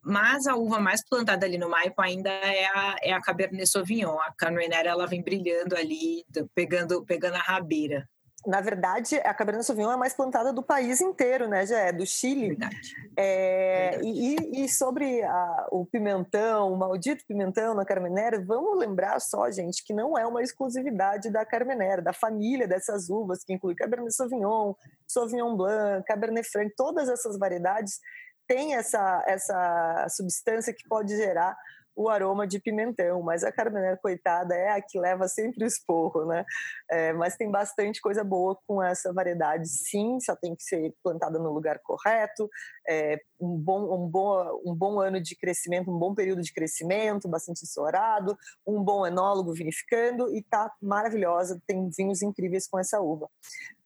Mas 0.00 0.46
a 0.46 0.54
uva 0.54 0.78
mais 0.78 1.04
plantada 1.04 1.44
ali 1.44 1.58
no 1.58 1.68
Maipo 1.68 2.00
ainda 2.00 2.30
é 2.30 2.66
a, 2.66 2.96
é 3.02 3.12
a 3.12 3.20
Cabernet 3.20 3.66
Sauvignon. 3.66 4.16
A 4.20 4.32
Carmenère, 4.32 4.86
ela 4.86 5.08
vem 5.08 5.20
brilhando 5.20 5.74
ali, 5.74 6.24
pegando, 6.54 7.04
pegando 7.04 7.34
a 7.34 7.40
rabeira. 7.40 8.08
Na 8.46 8.60
verdade, 8.60 9.16
a 9.16 9.34
Cabernet 9.34 9.66
Sauvignon 9.66 9.90
é 9.90 9.94
a 9.94 9.98
mais 9.98 10.14
plantada 10.14 10.52
do 10.52 10.62
país 10.62 11.00
inteiro, 11.00 11.46
né, 11.46 11.66
já 11.66 11.78
é 11.78 11.92
do 11.92 12.06
Chile. 12.06 12.48
Verdade. 12.48 12.94
É, 13.16 13.90
Verdade. 13.90 14.08
E, 14.08 14.64
e, 14.64 14.68
sobre 14.68 15.22
a, 15.22 15.68
o 15.70 15.84
pimentão, 15.84 16.72
o 16.72 16.76
maldito 16.76 17.24
pimentão 17.26 17.74
na 17.74 17.84
Carmenère, 17.84 18.42
vamos 18.42 18.78
lembrar 18.78 19.20
só, 19.20 19.50
gente, 19.50 19.84
que 19.84 19.92
não 19.92 20.16
é 20.16 20.26
uma 20.26 20.42
exclusividade 20.42 21.30
da 21.30 21.44
Carmenère, 21.44 22.02
da 22.02 22.14
família 22.14 22.66
dessas 22.66 23.10
uvas, 23.10 23.44
que 23.44 23.52
inclui 23.52 23.74
Cabernet 23.74 24.14
Sauvignon, 24.14 24.74
Sauvignon 25.06 25.56
Blanc, 25.56 26.04
Cabernet 26.06 26.48
Franc, 26.50 26.72
todas 26.74 27.08
essas 27.08 27.38
variedades 27.38 28.00
têm 28.48 28.74
essa, 28.74 29.22
essa 29.28 30.06
substância 30.08 30.72
que 30.72 30.88
pode 30.88 31.14
gerar 31.14 31.56
o 31.94 32.08
aroma 32.08 32.46
de 32.46 32.58
pimentão, 32.58 33.22
mas 33.22 33.44
a 33.44 33.52
Carmener, 33.52 33.98
coitada, 34.00 34.54
é 34.54 34.70
a 34.70 34.80
que 34.80 34.98
leva 34.98 35.28
sempre 35.28 35.64
o 35.64 35.66
esporro, 35.66 36.24
né? 36.26 36.44
É, 36.90 37.12
mas 37.12 37.36
tem 37.36 37.50
bastante 37.50 38.00
coisa 38.00 38.24
boa 38.24 38.56
com 38.66 38.82
essa 38.82 39.12
variedade, 39.12 39.68
sim, 39.68 40.18
só 40.20 40.34
tem 40.36 40.54
que 40.54 40.62
ser 40.62 40.94
plantada 41.02 41.38
no 41.38 41.52
lugar 41.52 41.78
correto, 41.82 42.48
é, 42.88 43.18
um, 43.40 43.56
bom, 43.56 44.04
um, 44.04 44.08
bom, 44.08 44.62
um 44.64 44.74
bom 44.74 45.00
ano 45.00 45.20
de 45.20 45.36
crescimento, 45.36 45.90
um 45.90 45.98
bom 45.98 46.14
período 46.14 46.42
de 46.42 46.52
crescimento, 46.52 47.28
bastante 47.28 47.62
ensolarado, 47.62 48.36
um 48.66 48.82
bom 48.82 49.06
enólogo 49.06 49.52
vinificando 49.52 50.34
e 50.34 50.42
tá 50.42 50.72
maravilhosa, 50.80 51.60
tem 51.66 51.88
vinhos 51.96 52.22
incríveis 52.22 52.66
com 52.66 52.78
essa 52.78 53.00
uva. 53.00 53.28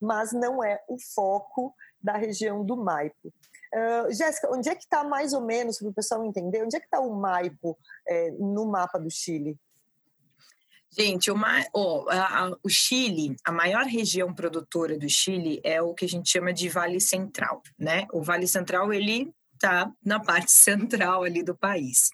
Mas 0.00 0.32
não 0.32 0.62
é 0.62 0.80
o 0.88 0.96
foco 1.14 1.74
da 2.02 2.16
região 2.16 2.64
do 2.64 2.76
Maipo. 2.76 3.32
Uh, 3.74 4.12
Jéssica, 4.12 4.48
onde 4.52 4.68
é 4.68 4.74
que 4.74 4.84
está 4.84 5.02
mais 5.02 5.32
ou 5.32 5.40
menos, 5.40 5.78
para 5.78 5.88
o 5.88 5.92
pessoal 5.92 6.24
entender, 6.24 6.62
onde 6.62 6.76
é 6.76 6.80
que 6.80 6.86
está 6.86 7.00
o 7.00 7.12
Maipo 7.12 7.76
é, 8.06 8.30
no 8.32 8.66
mapa 8.66 8.98
do 8.98 9.10
Chile? 9.10 9.58
Gente, 10.96 11.28
o, 11.28 11.36
oh, 11.72 12.08
a, 12.08 12.44
a, 12.44 12.56
o 12.62 12.68
Chile, 12.68 13.34
a 13.44 13.50
maior 13.50 13.84
região 13.84 14.32
produtora 14.32 14.96
do 14.96 15.08
Chile 15.08 15.60
é 15.64 15.82
o 15.82 15.92
que 15.92 16.04
a 16.04 16.08
gente 16.08 16.30
chama 16.30 16.52
de 16.52 16.68
Vale 16.68 17.00
Central, 17.00 17.62
né? 17.76 18.06
O 18.12 18.22
Vale 18.22 18.46
Central, 18.46 18.92
ele 18.92 19.34
está 19.54 19.90
na 20.04 20.20
parte 20.20 20.52
central 20.54 21.24
ali 21.24 21.42
do 21.42 21.56
país. 21.56 22.10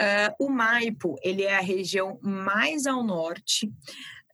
Uh, 0.00 0.46
o 0.46 0.48
Maipo, 0.48 1.16
ele 1.22 1.42
é 1.42 1.56
a 1.56 1.60
região 1.60 2.18
mais 2.22 2.86
ao 2.86 3.02
norte 3.02 3.70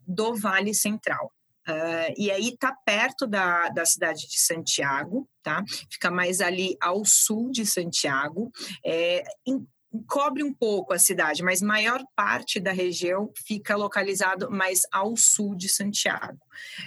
do 0.07 0.37
Vale 0.37 0.75
Central. 0.75 1.33
Uh, 1.69 2.13
e 2.17 2.31
aí 2.31 2.49
está 2.49 2.73
perto 2.85 3.27
da, 3.27 3.69
da 3.69 3.87
cidade 3.87 4.29
de 4.29 4.39
Santiago, 4.39 5.29
tá? 5.43 5.63
Fica 5.91 6.11
mais 6.11 6.41
ali 6.41 6.77
ao 6.81 7.05
sul 7.05 7.51
de 7.51 7.65
Santiago. 7.65 8.51
É, 8.85 9.23
em, 9.47 9.67
cobre 10.07 10.43
um 10.43 10.53
pouco 10.53 10.93
a 10.93 10.99
cidade, 10.99 11.43
mas 11.43 11.61
maior 11.61 12.03
parte 12.17 12.59
da 12.59 12.73
região 12.73 13.31
fica 13.47 13.77
localizado 13.77 14.51
mais 14.51 14.81
ao 14.91 15.17
sul 15.17 15.55
de 15.55 15.69
Santiago. 15.69 16.41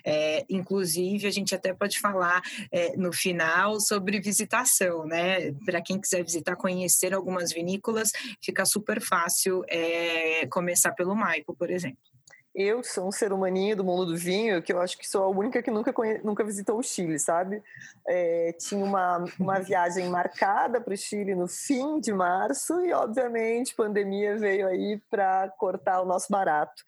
É, 0.03 0.43
inclusive, 0.49 1.27
a 1.27 1.31
gente 1.31 1.53
até 1.53 1.73
pode 1.73 1.99
falar 1.99 2.41
é, 2.71 2.97
no 2.97 3.13
final 3.13 3.79
sobre 3.79 4.19
visitação, 4.19 5.05
né? 5.05 5.51
Para 5.65 5.81
quem 5.81 5.99
quiser 5.99 6.23
visitar, 6.23 6.55
conhecer 6.55 7.13
algumas 7.13 7.51
vinícolas, 7.51 8.11
fica 8.41 8.65
super 8.65 9.01
fácil 9.01 9.63
é, 9.67 10.47
começar 10.47 10.91
pelo 10.93 11.15
Maipo, 11.15 11.55
por 11.55 11.69
exemplo. 11.69 12.14
Eu 12.55 12.81
sou 12.81 13.09
um 13.09 13.11
ser 13.11 13.33
humaninho 13.33 13.75
do 13.75 13.83
mundo 13.83 14.05
do 14.05 14.15
vinho, 14.15 14.61
que 14.61 14.71
eu 14.71 14.79
acho 14.79 14.97
que 14.97 15.05
sou 15.05 15.23
a 15.23 15.27
única 15.27 15.61
que 15.61 15.69
nunca, 15.69 15.91
conhe... 15.91 16.19
nunca 16.23 16.41
visitou 16.41 16.79
o 16.79 16.83
Chile, 16.83 17.19
sabe? 17.19 17.61
É, 18.07 18.53
tinha 18.53 18.83
uma, 18.83 19.25
uma 19.37 19.59
viagem 19.59 20.07
marcada 20.07 20.79
para 20.79 20.93
o 20.93 20.97
Chile 20.97 21.35
no 21.35 21.49
fim 21.49 21.99
de 21.99 22.13
março 22.13 22.79
e, 22.85 22.93
obviamente, 22.93 23.75
pandemia 23.75 24.37
veio 24.37 24.67
aí 24.67 25.01
para 25.11 25.49
cortar 25.57 26.01
o 26.01 26.05
nosso 26.05 26.31
barato. 26.31 26.81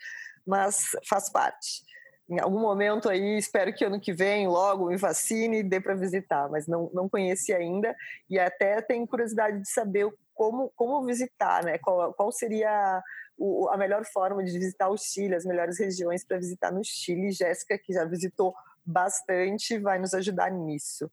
Mas 0.46 0.96
faz 1.06 1.30
parte. 1.30 1.86
Em 2.30 2.40
algum 2.40 2.60
momento 2.60 3.10
aí, 3.10 3.38
espero 3.38 3.74
que 3.74 3.84
ano 3.84 4.00
que 4.00 4.14
vem 4.14 4.48
logo 4.48 4.88
me 4.88 4.96
vacine 4.96 5.60
e 5.60 5.64
dê 5.64 5.82
para 5.82 5.96
visitar, 5.96 6.50
mas 6.50 6.66
não, 6.66 6.90
não 6.94 7.10
conheci 7.10 7.54
ainda 7.54 7.94
e 8.30 8.40
até 8.40 8.82
tenho 8.82 9.06
curiosidade 9.06 9.62
de 9.62 9.70
saber 9.70 10.10
como, 10.34 10.72
como 10.76 11.06
visitar, 11.06 11.64
né? 11.64 11.78
Qual, 11.78 12.14
qual 12.14 12.32
seria 12.32 13.02
o, 13.38 13.70
a 13.70 13.78
melhor 13.78 14.04
forma 14.06 14.44
de 14.44 14.52
visitar 14.52 14.90
o 14.90 14.98
Chile, 14.98 15.36
as 15.36 15.46
melhores 15.46 15.80
regiões 15.80 16.26
para 16.26 16.38
visitar 16.38 16.72
no 16.72 16.84
Chile. 16.84 17.32
Jéssica, 17.32 17.78
que 17.78 17.94
já 17.94 18.06
visitou 18.06 18.54
bastante, 18.88 19.78
vai 19.78 20.00
nos 20.00 20.14
ajudar 20.14 20.50
nisso. 20.50 21.12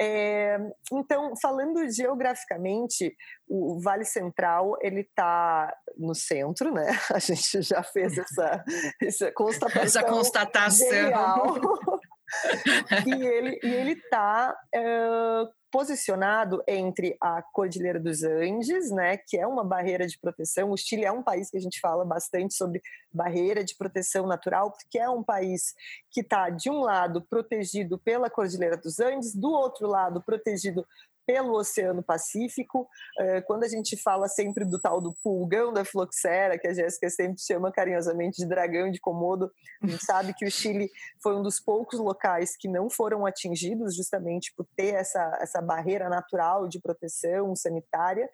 É, 0.00 0.56
então, 0.92 1.34
falando 1.36 1.86
geograficamente, 1.90 3.14
o 3.46 3.80
Vale 3.80 4.04
Central 4.04 4.78
ele 4.80 5.00
está 5.00 5.74
no 5.96 6.14
centro, 6.14 6.72
né? 6.72 6.86
A 7.12 7.18
gente 7.18 7.62
já 7.62 7.82
fez 7.82 8.16
essa, 8.16 8.64
essa 9.02 9.32
constatação. 9.32 9.82
Essa 9.82 10.04
constatação. 10.04 10.88
e 13.06 13.26
ele 13.26 13.58
ele 13.62 13.92
está 13.92 14.54
uh, 14.76 15.48
posicionado 15.70 16.62
entre 16.66 17.16
a 17.20 17.42
Cordilheira 17.42 18.00
dos 18.00 18.22
Andes, 18.22 18.90
né, 18.90 19.16
que 19.16 19.36
é 19.36 19.46
uma 19.46 19.64
barreira 19.64 20.06
de 20.06 20.18
proteção. 20.18 20.70
O 20.70 20.76
Chile 20.76 21.04
é 21.04 21.12
um 21.12 21.22
país 21.22 21.50
que 21.50 21.56
a 21.56 21.60
gente 21.60 21.80
fala 21.80 22.04
bastante 22.04 22.54
sobre 22.54 22.82
barreira 23.12 23.62
de 23.62 23.76
proteção 23.76 24.26
natural, 24.26 24.72
porque 24.72 24.98
é 24.98 25.08
um 25.08 25.22
país 25.22 25.74
que 26.10 26.20
está, 26.20 26.50
de 26.50 26.70
um 26.70 26.80
lado, 26.80 27.22
protegido 27.28 27.98
pela 27.98 28.30
Cordilheira 28.30 28.76
dos 28.76 28.98
Andes, 28.98 29.34
do 29.34 29.50
outro 29.50 29.86
lado, 29.86 30.22
protegido 30.22 30.86
pelo 31.28 31.52
Oceano 31.58 32.02
Pacífico. 32.02 32.88
Eh, 33.20 33.42
quando 33.42 33.64
a 33.64 33.68
gente 33.68 33.98
fala 34.02 34.26
sempre 34.28 34.64
do 34.64 34.80
tal 34.80 34.98
do 34.98 35.14
pulgão 35.22 35.74
da 35.74 35.84
Floxera, 35.84 36.58
que 36.58 36.66
a 36.66 36.72
Jéssica 36.72 37.10
sempre 37.10 37.38
chama 37.38 37.70
carinhosamente 37.70 38.38
de 38.38 38.48
dragão 38.48 38.90
de 38.90 38.98
Komodo, 38.98 39.52
a 39.82 39.86
gente 39.86 40.06
sabe 40.06 40.32
que 40.32 40.46
o 40.46 40.50
Chile 40.50 40.90
foi 41.22 41.36
um 41.36 41.42
dos 41.42 41.60
poucos 41.60 42.00
locais 42.00 42.56
que 42.56 42.66
não 42.66 42.88
foram 42.88 43.26
atingidos 43.26 43.94
justamente 43.94 44.54
por 44.56 44.66
ter 44.74 44.94
essa, 44.94 45.38
essa 45.42 45.60
barreira 45.60 46.08
natural 46.08 46.66
de 46.66 46.80
proteção 46.80 47.54
sanitária. 47.54 48.26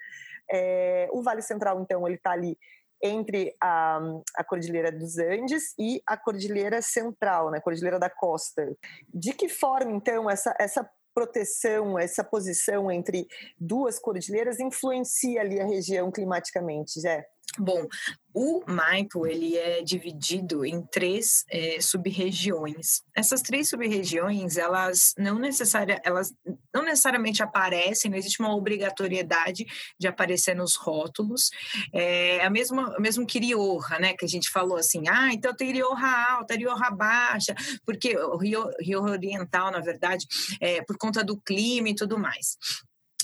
É, 0.48 1.08
o 1.10 1.20
Vale 1.20 1.42
Central, 1.42 1.80
então, 1.80 2.06
ele 2.06 2.14
está 2.14 2.30
ali 2.30 2.56
entre 3.02 3.52
a, 3.60 3.98
a 4.36 4.44
Cordilheira 4.44 4.92
dos 4.92 5.18
Andes 5.18 5.74
e 5.76 6.00
a 6.06 6.16
Cordilheira 6.16 6.80
Central, 6.80 7.50
né, 7.50 7.60
Cordilheira 7.60 7.98
da 7.98 8.08
Costa. 8.08 8.72
De 9.12 9.32
que 9.32 9.48
forma, 9.48 9.90
então, 9.90 10.30
essa, 10.30 10.54
essa 10.60 10.88
proteção, 11.14 11.98
essa 11.98 12.24
posição 12.24 12.90
entre 12.90 13.26
duas 13.58 13.98
cordilheiras 13.98 14.58
influencia 14.58 15.40
ali 15.40 15.60
a 15.60 15.66
região 15.66 16.10
climaticamente, 16.10 17.00
Jé? 17.00 17.24
Bom, 17.58 17.86
o 18.32 18.64
Maipo 18.66 19.26
ele 19.26 19.56
é 19.56 19.80
dividido 19.80 20.64
em 20.64 20.82
três 20.82 21.44
é, 21.48 21.80
sub-regiões. 21.80 23.02
Essas 23.14 23.40
três 23.40 23.68
sub-regiões 23.68 24.56
elas 24.56 25.14
não 25.16 25.38
necessária, 25.38 26.00
elas 26.04 26.34
não 26.74 26.82
necessariamente 26.82 27.44
aparecem, 27.44 28.10
não 28.10 28.18
existe 28.18 28.40
uma 28.40 28.54
obrigatoriedade 28.54 29.64
de 29.98 30.08
aparecer 30.08 30.56
nos 30.56 30.74
rótulos. 30.74 31.50
É 31.92 32.44
a 32.44 32.50
mesma, 32.50 32.96
mesmo 32.98 33.24
que 33.24 33.38
Rioja, 33.38 34.00
né, 34.00 34.14
que 34.14 34.24
a 34.24 34.28
gente 34.28 34.50
falou 34.50 34.76
assim, 34.76 35.04
ah, 35.08 35.32
então 35.32 35.54
tem 35.54 35.70
Rioja 35.70 36.34
alta, 36.34 36.56
Rioja 36.56 36.90
baixa, 36.90 37.54
porque 37.86 38.16
o 38.16 38.36
Rio, 38.36 38.68
Rio 38.80 39.02
Oriental, 39.02 39.70
na 39.70 39.80
verdade, 39.80 40.26
é 40.60 40.82
por 40.82 40.98
conta 40.98 41.22
do 41.22 41.36
clima 41.36 41.88
e 41.90 41.94
tudo 41.94 42.18
mais. 42.18 42.56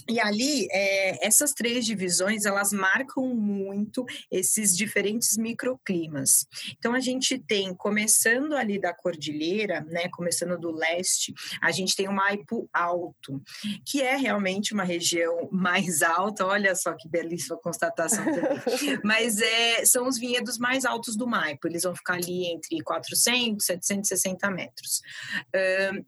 E 0.09 0.21
ali, 0.21 0.67
é, 0.71 1.27
essas 1.27 1.53
três 1.53 1.85
divisões, 1.85 2.45
elas 2.45 2.73
marcam 2.73 3.35
muito 3.35 4.05
esses 4.31 4.77
diferentes 4.77 5.37
microclimas. 5.37 6.47
Então, 6.79 6.95
a 6.95 7.01
gente 7.01 7.39
tem, 7.39 7.75
começando 7.75 8.55
ali 8.55 8.81
da 8.81 8.93
cordilheira, 8.93 9.81
né, 9.83 10.09
começando 10.09 10.59
do 10.59 10.71
leste, 10.71 11.35
a 11.61 11.71
gente 11.71 11.95
tem 11.95 12.09
o 12.09 12.13
Maipo 12.13 12.69
Alto, 12.73 13.43
que 13.85 14.03
é 14.03 14.17
realmente 14.17 14.73
uma 14.73 14.85
região 14.85 15.49
mais 15.53 16.03
alta, 16.03 16.47
olha 16.47 16.75
só 16.75 16.95
que 16.95 17.09
belíssima 17.09 17.57
constatação 17.59 18.25
também. 18.25 18.99
Mas 19.05 19.41
é, 19.41 19.85
são 19.85 20.07
os 20.07 20.19
vinhedos 20.19 20.59
mais 20.59 20.85
altos 20.85 21.17
do 21.17 21.27
Maipo, 21.27 21.67
eles 21.67 21.83
vão 21.83 21.95
ficar 21.95 22.15
ali 22.15 22.47
entre 22.47 22.81
400 22.83 23.63
e 23.63 23.67
760 23.67 24.51
metros. 24.51 25.03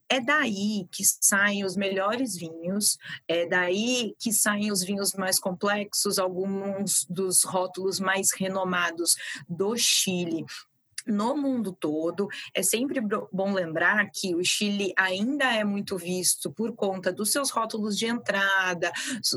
é 0.08 0.20
daí 0.20 0.86
que 0.90 1.02
saem 1.20 1.64
os 1.64 1.76
melhores 1.76 2.36
vinhos, 2.36 2.98
é 3.28 3.46
daí 3.46 3.81
que 4.18 4.32
saem 4.32 4.70
os 4.70 4.82
vinhos 4.82 5.12
mais 5.14 5.38
complexos, 5.38 6.18
alguns 6.18 7.06
dos 7.08 7.42
rótulos 7.42 8.00
mais 8.00 8.28
renomados 8.32 9.16
do 9.48 9.76
Chile 9.76 10.44
no 11.06 11.36
mundo 11.36 11.72
todo. 11.72 12.28
É 12.54 12.62
sempre 12.62 13.00
bom 13.32 13.52
lembrar 13.52 14.10
que 14.10 14.34
o 14.34 14.44
Chile 14.44 14.92
ainda 14.96 15.44
é 15.44 15.64
muito 15.64 15.96
visto 15.96 16.50
por 16.52 16.74
conta 16.74 17.12
dos 17.12 17.30
seus 17.30 17.50
rótulos 17.50 17.96
de 17.98 18.06
entrada, 18.06 18.92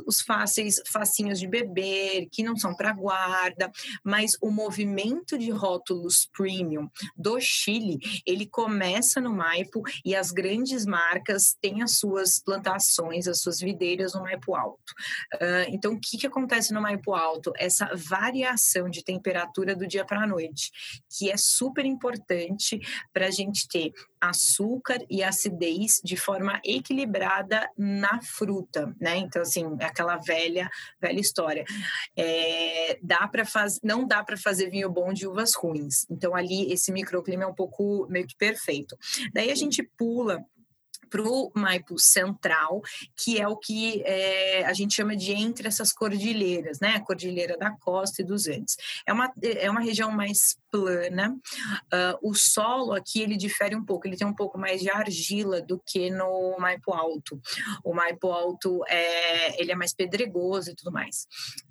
os 0.05 0.22
fáceis 0.22 0.81
facinhos 0.88 1.39
de 1.39 1.48
beber, 1.48 2.27
que 2.31 2.43
não 2.43 2.55
são 2.55 2.75
para 2.75 2.93
guarda, 2.93 3.72
mas 4.03 4.38
o 4.41 4.50
movimento 4.50 5.38
de 5.38 5.51
rótulos 5.51 6.29
premium 6.36 6.89
do 7.15 7.39
Chile, 7.39 8.00
ele 8.25 8.45
começa 8.45 9.19
no 9.19 9.34
Maipo 9.34 9.81
e 10.03 10.15
as 10.15 10.31
grandes 10.31 10.86
marcas 10.86 11.55
têm 11.62 11.81
as 11.81 11.98
suas 11.98 12.39
plantações, 12.39 13.27
as 13.27 13.41
suas 13.41 13.60
videiras 13.60 14.13
no 14.13 14.22
Maipo 14.22 14.55
Alto. 14.55 14.93
Uh, 15.36 15.69
então, 15.69 15.93
o 15.93 16.00
que, 16.00 16.17
que 16.17 16.27
acontece 16.27 16.74
no 16.74 16.81
Maipo 16.81 17.13
Alto? 17.13 17.51
Essa 17.57 17.89
variação 17.95 18.89
de 18.89 19.03
temperatura 19.03 19.75
do 19.75 19.88
dia 19.88 20.05
para 20.05 20.24
a 20.24 20.27
noite, 20.27 20.72
que 21.10 21.31
é 21.31 21.38
super 21.58 21.86
importante 21.86 22.80
para 23.14 23.28
a 23.28 23.32
gente 23.32 23.68
ter 23.68 23.92
açúcar 24.20 25.00
e 25.10 25.24
acidez 25.24 26.02
de 26.04 26.18
forma 26.18 26.60
equilibrada 26.64 27.70
na 27.78 28.22
fruta, 28.22 28.96
né? 29.00 29.18
Então, 29.18 29.42
assim, 29.42 29.66
aquela 29.82 30.18
velha, 30.18 30.70
velha 31.00 31.20
história. 31.20 31.64
É, 32.18 32.98
dá 33.02 33.28
para 33.28 33.46
fazer, 33.46 33.80
não 33.84 34.08
dá 34.08 34.24
para 34.24 34.38
fazer 34.38 34.70
vinho 34.70 34.90
bom 34.90 35.14
de 35.14 35.28
uvas 35.28 35.54
ruins. 35.56 36.06
Então, 36.10 36.36
ali 36.36 36.72
esse 36.72 36.92
microclima 36.92 37.44
é 37.44 37.48
um 37.48 37.54
pouco 37.54 38.08
meio 38.10 38.28
que 38.28 38.36
perfeito. 38.36 38.98
Daí 39.34 39.52
a 39.52 39.56
gente 39.56 39.84
pula 39.98 40.44
para 41.10 41.22
o 41.22 41.52
Maipo 41.56 41.98
Central, 42.00 42.82
que 43.16 43.40
é 43.40 43.48
o 43.48 43.56
que 43.56 44.02
é, 44.06 44.66
a 44.66 44.74
gente 44.74 44.96
chama 44.96 45.16
de 45.16 45.32
entre 45.32 45.68
essas 45.68 45.92
cordilheiras, 45.92 46.80
né? 46.80 46.96
A 46.96 47.00
Cordilheira 47.00 47.58
da 47.58 47.72
Costa 47.72 48.22
e 48.22 48.26
dos 48.26 48.48
Andes. 48.48 48.76
É 49.06 49.14
uma, 49.14 49.32
é 49.42 49.70
uma 49.70 49.82
região 49.82 50.12
mais 50.12 50.58
plana. 50.72 51.32
Uh, 51.86 52.30
o 52.30 52.34
solo 52.34 52.94
aqui 52.94 53.22
ele 53.22 53.38
difere 53.38 53.76
um 53.76 53.84
pouco, 53.84 54.08
ele 54.08 54.18
tem 54.18 54.28
um 54.28 54.34
pouco 54.34 54.58
mais 54.58 54.82
de 54.82 54.89
argila 54.89 55.62
do 55.62 55.82
que 55.86 56.10
no 56.10 56.58
Maipo 56.60 56.94
Alto. 56.94 57.39
O 57.84 57.94
Maipo 57.94 58.32
Alto 58.32 58.84
é, 58.88 59.62
ele 59.62 59.72
é 59.72 59.76
mais 59.76 59.94
pedregoso 59.94 60.72
e 60.72 60.76
tudo 60.76 60.91
mais. 60.91 61.28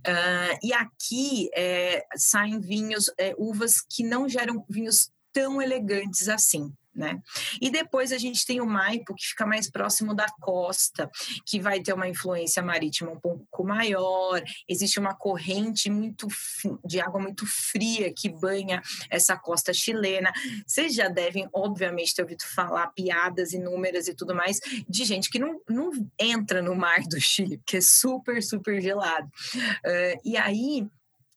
Uh, 0.06 0.58
e 0.62 0.72
aqui 0.72 1.48
é, 1.54 2.04
saem 2.16 2.60
vinhos, 2.60 3.10
é, 3.18 3.34
uvas 3.36 3.80
que 3.80 4.02
não 4.02 4.28
geram 4.28 4.64
vinhos 4.68 5.10
tão 5.32 5.60
elegantes 5.60 6.28
assim 6.28 6.72
né? 6.94 7.20
E 7.60 7.70
depois 7.70 8.12
a 8.12 8.18
gente 8.18 8.46
tem 8.46 8.60
o 8.60 8.66
Maipo, 8.66 9.14
que 9.14 9.26
fica 9.26 9.46
mais 9.46 9.70
próximo 9.70 10.14
da 10.14 10.26
costa, 10.40 11.10
que 11.46 11.60
vai 11.60 11.80
ter 11.80 11.92
uma 11.92 12.08
influência 12.08 12.62
marítima 12.62 13.10
um 13.10 13.18
pouco 13.18 13.64
maior. 13.64 14.42
Existe 14.68 14.98
uma 14.98 15.14
corrente 15.14 15.90
muito 15.90 16.28
de 16.84 17.00
água 17.00 17.20
muito 17.20 17.46
fria 17.46 18.12
que 18.12 18.28
banha 18.28 18.82
essa 19.10 19.36
costa 19.36 19.72
chilena. 19.72 20.32
Vocês 20.66 20.94
já 20.94 21.08
devem, 21.08 21.48
obviamente, 21.52 22.14
ter 22.14 22.22
ouvido 22.22 22.44
falar 22.54 22.88
piadas 22.88 23.52
inúmeras 23.52 24.08
e 24.08 24.14
tudo 24.14 24.34
mais 24.34 24.60
de 24.88 25.04
gente 25.04 25.30
que 25.30 25.38
não, 25.38 25.60
não 25.68 25.90
entra 26.18 26.62
no 26.62 26.74
mar 26.74 27.00
do 27.02 27.20
Chile, 27.20 27.60
que 27.66 27.78
é 27.78 27.80
super, 27.80 28.42
super 28.42 28.80
gelado. 28.80 29.26
Uh, 29.56 30.20
e 30.24 30.36
aí 30.36 30.86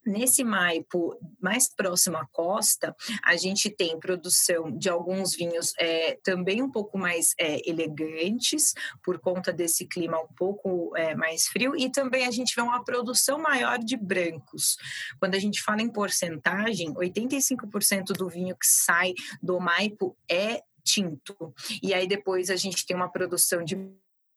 Nesse 0.07 0.41
Maipo, 0.41 1.19
mais 1.41 1.67
próximo 1.67 2.15
à 2.15 2.25
costa, 2.25 2.95
a 3.23 3.35
gente 3.35 3.69
tem 3.69 3.99
produção 3.99 4.71
de 4.71 4.89
alguns 4.89 5.35
vinhos 5.35 5.73
é, 5.77 6.17
também 6.23 6.61
um 6.61 6.71
pouco 6.71 6.97
mais 6.97 7.33
é, 7.37 7.69
elegantes, 7.69 8.73
por 9.03 9.19
conta 9.19 9.51
desse 9.51 9.85
clima 9.85 10.17
um 10.17 10.33
pouco 10.33 10.95
é, 10.95 11.13
mais 11.13 11.47
frio, 11.47 11.75
e 11.75 11.91
também 11.91 12.25
a 12.25 12.31
gente 12.31 12.55
vê 12.55 12.61
uma 12.61 12.83
produção 12.85 13.37
maior 13.37 13.79
de 13.79 13.97
brancos. 13.97 14.77
Quando 15.19 15.35
a 15.35 15.39
gente 15.39 15.61
fala 15.61 15.81
em 15.81 15.91
porcentagem, 15.91 16.93
85% 16.93 18.13
do 18.13 18.29
vinho 18.29 18.55
que 18.55 18.65
sai 18.65 19.13
do 19.41 19.59
Maipo 19.59 20.15
é 20.31 20.61
tinto. 20.87 21.53
E 21.83 21.93
aí 21.93 22.07
depois 22.07 22.49
a 22.49 22.55
gente 22.55 22.85
tem 22.85 22.95
uma 22.95 23.11
produção 23.11 23.61
de 23.61 23.75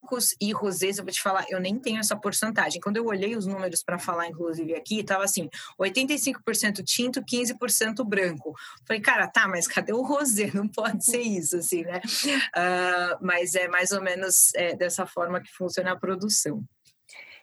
brancos 0.01 0.35
e 0.39 0.51
rosés, 0.51 0.97
eu 0.97 1.03
vou 1.03 1.13
te 1.13 1.21
falar, 1.21 1.45
eu 1.49 1.59
nem 1.59 1.79
tenho 1.79 1.99
essa 1.99 2.15
porcentagem. 2.15 2.81
Quando 2.81 2.97
eu 2.97 3.05
olhei 3.05 3.35
os 3.35 3.45
números 3.45 3.83
para 3.83 3.97
falar, 3.97 4.27
inclusive 4.27 4.75
aqui, 4.75 4.99
estava 4.99 5.23
assim: 5.23 5.49
85% 5.79 6.83
tinto, 6.83 7.21
15% 7.21 8.03
branco. 8.03 8.55
Falei, 8.85 9.01
cara, 9.01 9.27
tá, 9.27 9.47
mas 9.47 9.67
cadê 9.67 9.93
o 9.93 10.01
rosé? 10.01 10.51
Não 10.53 10.67
pode 10.67 11.05
ser 11.05 11.21
isso, 11.21 11.57
assim, 11.57 11.83
né? 11.83 12.01
Uh, 12.03 13.17
mas 13.21 13.55
é 13.55 13.67
mais 13.67 13.91
ou 13.91 14.01
menos 14.01 14.53
é, 14.55 14.75
dessa 14.75 15.05
forma 15.05 15.41
que 15.41 15.51
funciona 15.51 15.91
a 15.91 15.99
produção. 15.99 16.63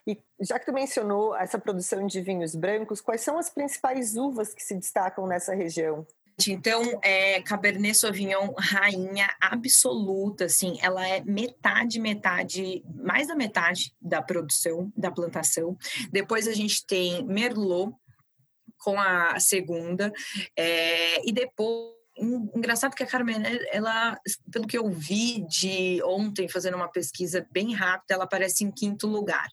E 0.07 0.19
já 0.41 0.59
que 0.59 0.65
tu 0.65 0.73
mencionou 0.73 1.37
essa 1.37 1.59
produção 1.59 2.07
de 2.07 2.21
vinhos 2.21 2.55
brancos, 2.55 3.01
quais 3.01 3.21
são 3.21 3.39
as 3.39 3.51
principais 3.51 4.17
uvas 4.17 4.55
que 4.55 4.63
se 4.63 4.75
destacam 4.75 5.27
nessa 5.27 5.55
região? 5.55 6.07
Então, 6.47 7.01
é 7.03 7.43
Cabernet 7.43 7.97
Sauvignon 7.97 8.53
rainha 8.57 9.29
absoluta, 9.41 10.45
assim, 10.45 10.79
ela 10.81 11.07
é 11.07 11.21
metade, 11.25 11.99
metade, 11.99 12.85
mais 12.95 13.27
da 13.27 13.35
metade 13.35 13.93
da 14.01 14.23
produção, 14.23 14.93
da 14.97 15.11
plantação. 15.11 15.77
Depois 16.13 16.47
a 16.47 16.53
gente 16.53 16.87
tem 16.87 17.25
Merlot 17.25 17.93
com 18.79 18.99
a 19.01 19.41
segunda, 19.41 20.13
é, 20.57 21.29
e 21.29 21.33
depois 21.33 21.98
engraçado 22.19 22.95
que 22.95 23.03
a 23.03 23.07
Carmen, 23.07 23.37
ela, 23.71 24.19
pelo 24.51 24.67
que 24.67 24.77
eu 24.77 24.91
vi 24.91 25.45
de 25.47 26.03
ontem, 26.05 26.49
fazendo 26.49 26.77
uma 26.77 26.89
pesquisa 26.89 27.47
bem 27.51 27.75
rápida, 27.75 28.15
ela 28.15 28.25
aparece 28.25 28.65
em 28.65 28.71
quinto 28.71 29.07
lugar. 29.07 29.49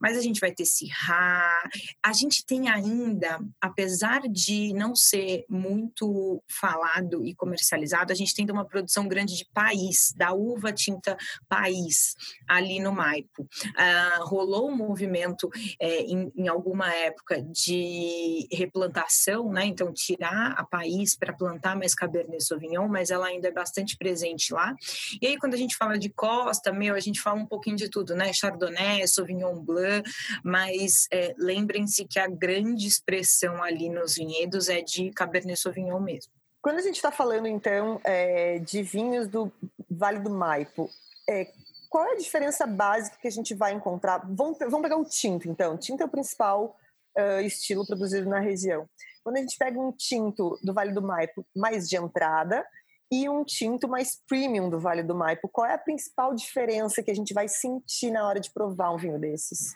Mas 0.00 0.16
a 0.16 0.20
gente 0.20 0.40
vai 0.40 0.52
ter 0.52 0.64
Sirra, 0.64 1.62
a 2.04 2.12
gente 2.12 2.44
tem 2.44 2.68
ainda, 2.68 3.38
apesar 3.60 4.22
de 4.28 4.72
não 4.74 4.94
ser 4.94 5.44
muito 5.48 6.42
falado 6.48 7.24
e 7.26 7.34
comercializado, 7.34 8.12
a 8.12 8.16
gente 8.16 8.34
tem 8.34 8.50
uma 8.50 8.64
produção 8.64 9.06
grande 9.06 9.36
de 9.36 9.46
país, 9.52 10.12
da 10.16 10.32
uva 10.32 10.72
tinta 10.72 11.16
país, 11.48 12.14
ali 12.48 12.80
no 12.80 12.92
Maipo. 12.92 13.42
Uh, 13.42 14.24
rolou 14.24 14.68
um 14.70 14.76
movimento 14.76 15.50
é, 15.80 16.02
em, 16.02 16.32
em 16.36 16.48
alguma 16.48 16.92
época 16.94 17.42
de 17.42 18.48
replantação, 18.52 19.50
né? 19.52 19.64
Então, 19.64 19.92
tirar 19.92 20.52
a 20.56 20.64
país 20.64 21.16
para 21.16 21.32
plantar 21.32 21.76
mais 21.76 21.94
Cabernet 22.00 22.42
Sauvignon, 22.42 22.88
mas 22.88 23.10
ela 23.10 23.26
ainda 23.26 23.48
é 23.48 23.52
bastante 23.52 23.96
presente 23.96 24.54
lá. 24.54 24.74
E 25.20 25.26
aí, 25.26 25.38
quando 25.38 25.52
a 25.52 25.58
gente 25.58 25.76
fala 25.76 25.98
de 25.98 26.08
Costa, 26.08 26.72
meu, 26.72 26.94
a 26.94 27.00
gente 27.00 27.20
fala 27.20 27.38
um 27.38 27.46
pouquinho 27.46 27.76
de 27.76 27.90
tudo, 27.90 28.14
né? 28.14 28.32
Chardonnay, 28.32 29.06
Sauvignon 29.06 29.60
Blanc, 29.60 30.10
mas 30.42 31.06
é, 31.12 31.34
lembrem-se 31.36 32.06
que 32.06 32.18
a 32.18 32.26
grande 32.26 32.86
expressão 32.86 33.62
ali 33.62 33.90
nos 33.90 34.14
vinhedos 34.14 34.70
é 34.70 34.80
de 34.80 35.10
Cabernet 35.10 35.60
Sauvignon 35.60 36.00
mesmo. 36.00 36.32
Quando 36.62 36.78
a 36.78 36.82
gente 36.82 36.96
está 36.96 37.12
falando, 37.12 37.46
então, 37.46 38.00
é, 38.04 38.58
de 38.58 38.82
vinhos 38.82 39.28
do 39.28 39.52
Vale 39.90 40.20
do 40.20 40.30
Maipo, 40.30 40.90
é, 41.28 41.50
qual 41.88 42.06
é 42.06 42.12
a 42.12 42.16
diferença 42.16 42.66
básica 42.66 43.18
que 43.20 43.28
a 43.28 43.30
gente 43.30 43.54
vai 43.54 43.72
encontrar? 43.72 44.22
Vamos, 44.26 44.58
vamos 44.58 44.82
pegar 44.82 44.96
o 44.96 45.04
tinto, 45.04 45.48
então. 45.48 45.76
Tinto 45.76 46.02
é 46.02 46.06
o 46.06 46.08
principal 46.08 46.76
uh, 47.18 47.40
estilo 47.40 47.86
produzido 47.86 48.28
na 48.28 48.38
região. 48.38 48.88
Quando 49.22 49.36
a 49.36 49.40
gente 49.40 49.56
pega 49.58 49.78
um 49.78 49.92
tinto 49.92 50.58
do 50.62 50.72
Vale 50.72 50.92
do 50.92 51.02
Maipo 51.02 51.46
mais 51.54 51.88
de 51.88 51.96
entrada 51.96 52.64
e 53.12 53.28
um 53.28 53.44
tinto 53.44 53.88
mais 53.88 54.20
premium 54.28 54.70
do 54.70 54.78
Vale 54.78 55.02
do 55.02 55.14
Maipo, 55.14 55.48
qual 55.48 55.66
é 55.66 55.74
a 55.74 55.78
principal 55.78 56.34
diferença 56.34 57.02
que 57.02 57.10
a 57.10 57.14
gente 57.14 57.34
vai 57.34 57.48
sentir 57.48 58.10
na 58.10 58.26
hora 58.26 58.40
de 58.40 58.50
provar 58.52 58.92
um 58.92 58.96
vinho 58.96 59.18
desses? 59.18 59.74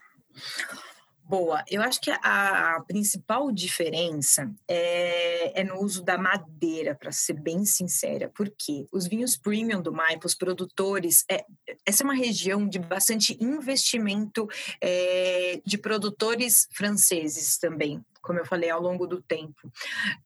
Boa, 1.27 1.65
eu 1.71 1.81
acho 1.81 2.03
que 2.03 2.11
a, 2.11 2.77
a 2.77 2.83
principal 2.83 3.51
diferença 3.51 4.53
é, 4.69 5.59
é, 5.59 5.65
no 5.65 5.81
uso 5.83 6.05
da 6.05 6.19
madeira, 6.19 6.95
para 6.95 7.11
ser 7.11 7.33
bem 7.33 7.65
sincera, 7.65 8.31
porque 8.35 8.87
os 8.93 9.07
vinhos 9.07 9.35
premium 9.35 9.81
do 9.81 9.91
Maipo, 9.91 10.27
os 10.27 10.35
produtores, 10.35 11.25
é, 11.31 11.43
essa 11.87 12.03
é 12.03 12.05
uma 12.05 12.15
região 12.15 12.69
de 12.69 12.79
bastante 12.79 13.39
investimento 13.43 14.47
é, 14.83 15.63
de 15.65 15.79
produtores 15.79 16.69
franceses 16.73 17.57
também 17.57 18.05
como 18.25 18.39
eu 18.39 18.47
falei, 18.47 18.71
ao 18.71 18.81
longo 18.81 19.07
do 19.07 19.23
tempo. 19.23 19.69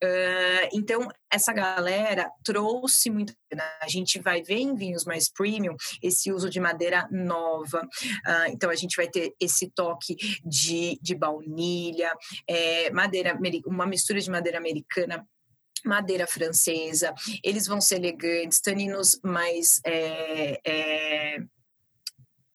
Uh, 0.02 0.68
então, 0.72 1.08
essa 1.30 1.52
galera 1.52 2.30
trouxe 2.44 3.11
muito. 3.11 3.34
Né? 3.52 3.62
A 3.82 3.88
gente 3.88 4.20
vai 4.20 4.42
ver 4.42 4.58
em 4.58 4.74
vinhos 4.74 5.04
mais 5.04 5.30
premium 5.30 5.76
esse 6.02 6.32
uso 6.32 6.48
de 6.48 6.61
madeira 6.61 7.08
nova. 7.11 7.82
Uh, 7.82 8.50
então, 8.50 8.70
a 8.70 8.74
gente 8.74 8.96
vai 8.96 9.08
ter 9.08 9.34
esse 9.40 9.70
toque 9.70 10.16
de, 10.44 10.98
de 11.02 11.14
baunilha, 11.14 12.14
é, 12.48 12.90
madeira, 12.90 13.37
uma 13.66 13.87
mistura 13.87 14.20
de 14.20 14.30
madeira 14.30 14.58
americana 14.58 15.26
madeira 15.84 16.26
francesa, 16.26 17.14
eles 17.42 17.66
vão 17.66 17.80
ser 17.80 17.96
elegantes, 17.96 18.61
taninos 18.61 19.18
mais 19.22 19.80
é, 19.87 20.61
é, 20.66 21.38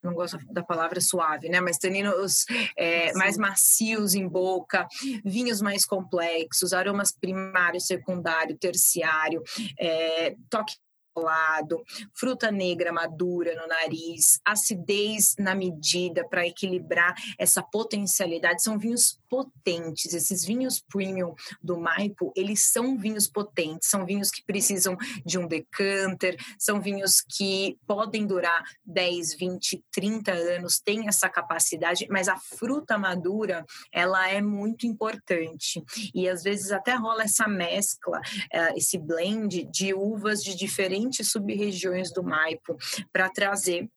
não 0.03 0.13
gosto 0.13 0.37
da 0.51 0.63
palavra 0.63 0.99
suave, 0.99 1.49
né? 1.49 1.61
Mas 1.61 1.77
taninos 1.77 2.45
é, 2.77 3.13
mais 3.13 3.37
macios 3.37 4.13
em 4.13 4.27
boca, 4.27 4.87
vinhos 5.23 5.61
mais 5.61 5.85
complexos, 5.85 6.73
aromas 6.73 7.11
primário, 7.11 7.79
secundário, 7.79 8.57
terciário, 8.57 9.41
é, 9.79 10.35
toque 10.49 10.75
lado, 11.15 11.83
fruta 12.13 12.51
negra 12.51 12.91
madura 12.91 13.55
no 13.55 13.67
nariz, 13.67 14.39
acidez 14.43 15.35
na 15.37 15.53
medida 15.53 16.27
para 16.27 16.47
equilibrar 16.47 17.13
essa 17.37 17.61
potencialidade. 17.61 18.63
São 18.63 18.79
vinhos 18.79 19.19
potentes. 19.33 20.13
Esses 20.13 20.45
vinhos 20.45 20.79
premium 20.79 21.33
do 21.59 21.75
Maipo, 21.75 22.31
eles 22.35 22.71
são 22.71 22.95
vinhos 22.95 23.27
potentes, 23.27 23.89
são 23.89 24.05
vinhos 24.05 24.29
que 24.29 24.45
precisam 24.45 24.95
de 25.25 25.39
um 25.39 25.47
decanter, 25.47 26.37
são 26.59 26.79
vinhos 26.79 27.19
que 27.19 27.75
podem 27.87 28.27
durar 28.27 28.63
10, 28.85 29.33
20, 29.33 29.83
30 29.91 30.31
anos, 30.31 30.79
tem 30.79 31.07
essa 31.07 31.27
capacidade, 31.27 32.05
mas 32.11 32.27
a 32.27 32.37
fruta 32.37 32.95
madura, 32.95 33.65
ela 33.91 34.29
é 34.29 34.39
muito 34.39 34.85
importante. 34.85 35.83
E 36.13 36.29
às 36.29 36.43
vezes 36.43 36.71
até 36.71 36.93
rola 36.93 37.23
essa 37.23 37.47
mescla, 37.47 38.21
eh, 38.51 38.77
esse 38.77 38.99
blend 38.99 39.63
de 39.63 39.95
uvas 39.95 40.43
de 40.43 40.55
diferentes 40.55 41.31
sub-regiões 41.31 42.13
do 42.13 42.21
Maipo 42.21 42.77
para 43.11 43.29
trazer 43.29 43.89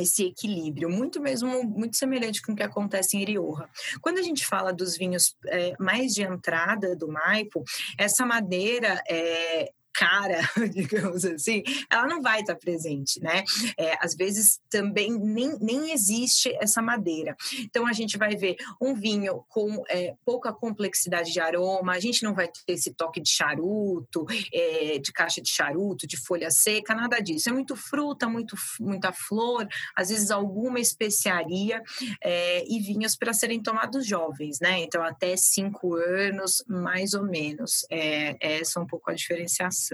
esse 0.00 0.24
equilíbrio, 0.26 0.88
muito 0.88 1.20
mesmo, 1.20 1.64
muito 1.64 1.96
semelhante 1.96 2.42
com 2.42 2.52
o 2.52 2.56
que 2.56 2.62
acontece 2.62 3.16
em 3.16 3.24
Rioja. 3.24 3.68
Quando 4.00 4.18
a 4.18 4.22
gente 4.22 4.46
fala 4.46 4.72
dos 4.72 4.96
vinhos 4.96 5.36
é, 5.46 5.74
mais 5.78 6.14
de 6.14 6.22
entrada 6.22 6.94
do 6.96 7.08
Maipo, 7.08 7.64
essa 7.98 8.24
madeira 8.24 9.02
é, 9.08 9.72
cara, 9.96 10.40
digamos 10.72 11.24
assim, 11.24 11.62
ela 11.90 12.06
não 12.06 12.20
vai 12.20 12.40
estar 12.40 12.54
presente, 12.56 13.20
né? 13.20 13.42
É, 13.78 13.96
às 14.04 14.14
vezes 14.14 14.60
também 14.68 15.12
nem, 15.18 15.58
nem 15.58 15.92
existe 15.92 16.54
essa 16.60 16.82
madeira. 16.82 17.34
Então 17.60 17.86
a 17.86 17.92
gente 17.92 18.18
vai 18.18 18.36
ver 18.36 18.56
um 18.80 18.94
vinho 18.94 19.44
com 19.48 19.82
é, 19.88 20.14
pouca 20.24 20.52
complexidade 20.52 21.32
de 21.32 21.40
aroma, 21.40 21.92
a 21.92 22.00
gente 22.00 22.22
não 22.22 22.34
vai 22.34 22.48
ter 22.48 22.72
esse 22.72 22.92
toque 22.92 23.20
de 23.20 23.30
charuto, 23.30 24.26
é, 24.52 24.98
de 24.98 25.12
caixa 25.12 25.40
de 25.40 25.50
charuto, 25.50 26.06
de 26.06 26.16
folha 26.16 26.50
seca, 26.50 26.94
nada 26.94 27.18
disso. 27.20 27.48
É 27.48 27.52
muito 27.52 27.74
fruta, 27.74 28.28
muito, 28.28 28.54
muita 28.78 29.12
flor, 29.12 29.66
às 29.96 30.10
vezes 30.10 30.30
alguma 30.30 30.78
especiaria 30.78 31.82
é, 32.22 32.64
e 32.68 32.80
vinhos 32.80 33.16
para 33.16 33.32
serem 33.32 33.62
tomados 33.62 34.06
jovens, 34.06 34.60
né? 34.60 34.80
Então 34.80 35.02
até 35.02 35.36
cinco 35.36 35.94
anos, 35.94 36.62
mais 36.68 37.14
ou 37.14 37.24
menos. 37.24 37.86
É, 37.90 38.36
essa 38.40 38.78
é 38.78 38.82
um 38.82 38.86
pouco 38.86 39.10
a 39.10 39.14
diferenciação. 39.14 39.85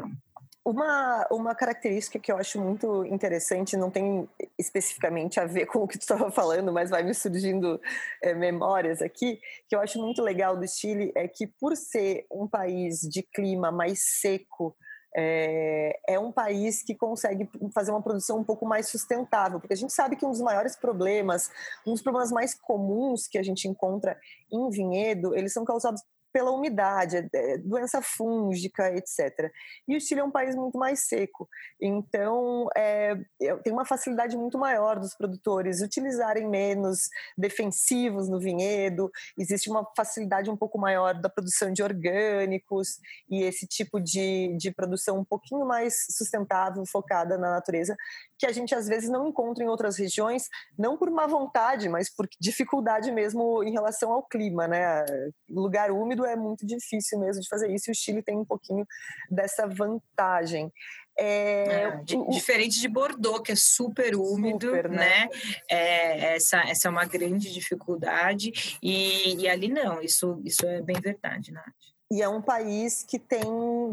Uma, 0.65 1.27
uma 1.29 1.55
característica 1.57 2.21
que 2.21 2.31
eu 2.31 2.37
acho 2.37 2.61
muito 2.61 3.05
interessante, 3.07 3.77
não 3.77 3.91
tem 3.91 4.29
especificamente 4.57 5.41
a 5.41 5.45
ver 5.45 5.67
com 5.67 5.81
o 5.81 5.89
que 5.89 5.99
tu 5.99 6.03
estava 6.03 6.31
falando, 6.31 6.73
mas 6.73 6.89
vai 6.89 7.03
me 7.03 7.13
surgindo 7.13 7.81
é, 8.23 8.33
memórias 8.33 9.03
aqui, 9.03 9.41
que 9.69 9.75
eu 9.75 9.81
acho 9.81 10.01
muito 10.01 10.23
legal 10.23 10.57
do 10.57 10.69
Chile, 10.69 11.11
é 11.17 11.27
que 11.27 11.49
por 11.49 11.77
ser 11.77 12.27
um 12.31 12.47
país 12.47 13.01
de 13.01 13.23
clima 13.23 13.73
mais 13.73 14.21
seco, 14.21 14.77
é, 15.15 15.99
é, 16.09 16.19
um 16.19 16.33
país 16.33 16.83
que 16.83 16.95
consegue 16.95 17.49
fazer 17.75 17.91
uma 17.91 18.01
produção 18.01 18.39
um 18.39 18.45
pouco 18.45 18.65
mais 18.65 18.89
sustentável, 18.89 19.61
porque 19.61 19.75
a 19.75 19.77
gente 19.77 19.93
sabe 19.93 20.15
que 20.17 20.25
um 20.25 20.31
dos 20.31 20.41
maiores 20.41 20.77
problemas, 20.77 21.51
um 21.85 21.93
dos 21.93 22.03
problemas 22.03 22.31
mais 22.31 22.55
comuns 22.55 23.27
que 23.27 23.37
a 23.37 23.43
gente 23.43 23.67
encontra 23.67 24.17
em 24.51 24.71
vinhedo, 24.71 25.37
eles 25.37 25.53
são 25.53 25.65
causados 25.65 26.03
pela 26.33 26.51
umidade, 26.51 27.17
é, 27.17 27.29
é, 27.35 27.59
doença 27.59 28.01
fúngica, 28.01 28.91
etc. 28.97 29.51
E 29.87 29.97
o 29.97 30.01
Chile 30.01 30.21
é 30.21 30.25
um 30.25 30.31
país 30.31 30.57
muito 30.57 30.79
mais 30.79 31.01
seco, 31.01 31.49
então 31.81 32.69
é, 32.77 33.17
tem 33.63 33.73
uma 33.73 33.85
facilidade 33.85 34.37
muito 34.37 34.59
maior 34.59 34.99
dos 34.99 35.15
produtores 35.15 35.83
utilizarem 35.83 36.49
menos 36.49 37.09
defensivos 37.37 38.29
no 38.29 38.41
vinhedo, 38.41 39.11
existe 39.39 39.71
uma 39.71 39.87
facilidade 39.97 40.51
um 40.51 40.57
pouco 40.57 40.79
maior 40.79 41.15
da 41.21 41.29
produção 41.29 41.73
de 41.73 41.83
orgânicos 41.83 42.99
e 43.31 43.43
esse 43.43 43.67
tipo 43.67 44.01
de, 44.01 44.57
de 44.57 44.71
produção 44.71 45.19
um 45.19 45.25
pouquinho 45.25 45.67
mais 45.67 46.07
sustentável, 46.11 46.85
focada 46.87 47.37
na 47.37 47.51
natureza, 47.51 47.97
que 48.43 48.47
a 48.47 48.51
gente 48.51 48.75
às 48.75 48.89
vezes 48.89 49.09
não 49.09 49.29
encontra 49.29 49.63
em 49.63 49.69
outras 49.69 49.97
regiões, 49.97 50.49
não 50.77 50.99
por 50.99 51.09
má 51.13 51.29
vontade, 51.29 51.89
mas 51.89 52.13
por 52.13 52.29
dificuldade 52.41 53.13
mesmo 53.13 53.63
em 53.63 53.71
relação 53.71 54.11
ao 54.11 54.21
clima, 54.21 54.67
né? 54.67 55.05
Lugar 55.49 55.93
úmido 55.93 56.27
é 56.27 56.35
muito 56.35 56.67
difícil 56.67 57.21
mesmo 57.21 57.41
de 57.41 57.49
fazer 57.49 57.73
isso, 57.73 57.89
e 57.89 57.93
o 57.93 57.95
Chile 57.95 58.21
tem 58.21 58.37
um 58.37 58.45
pouquinho 58.45 58.85
dessa 59.31 59.69
vantagem. 59.69 60.73
É, 61.17 61.85
é, 61.85 62.01
diferente 62.31 62.81
de 62.81 62.89
Bordeaux, 62.89 63.43
que 63.45 63.53
é 63.53 63.57
super 63.57 64.17
úmido, 64.17 64.67
super, 64.67 64.89
né? 64.89 64.97
né? 64.97 65.29
É, 65.71 66.35
essa, 66.35 66.63
essa 66.69 66.89
é 66.89 66.91
uma 66.91 67.05
grande 67.05 67.53
dificuldade, 67.53 68.77
e, 68.83 69.37
e, 69.37 69.49
ali 69.49 69.69
não, 69.69 70.03
isso, 70.03 70.41
isso 70.45 70.67
é 70.67 70.83
bem 70.83 70.97
verdade, 71.01 71.53
Nath. 71.53 71.73
E 72.11 72.21
é 72.21 72.29
um 72.29 72.43
país 72.43 73.05
que 73.05 73.21
tem 73.21 73.41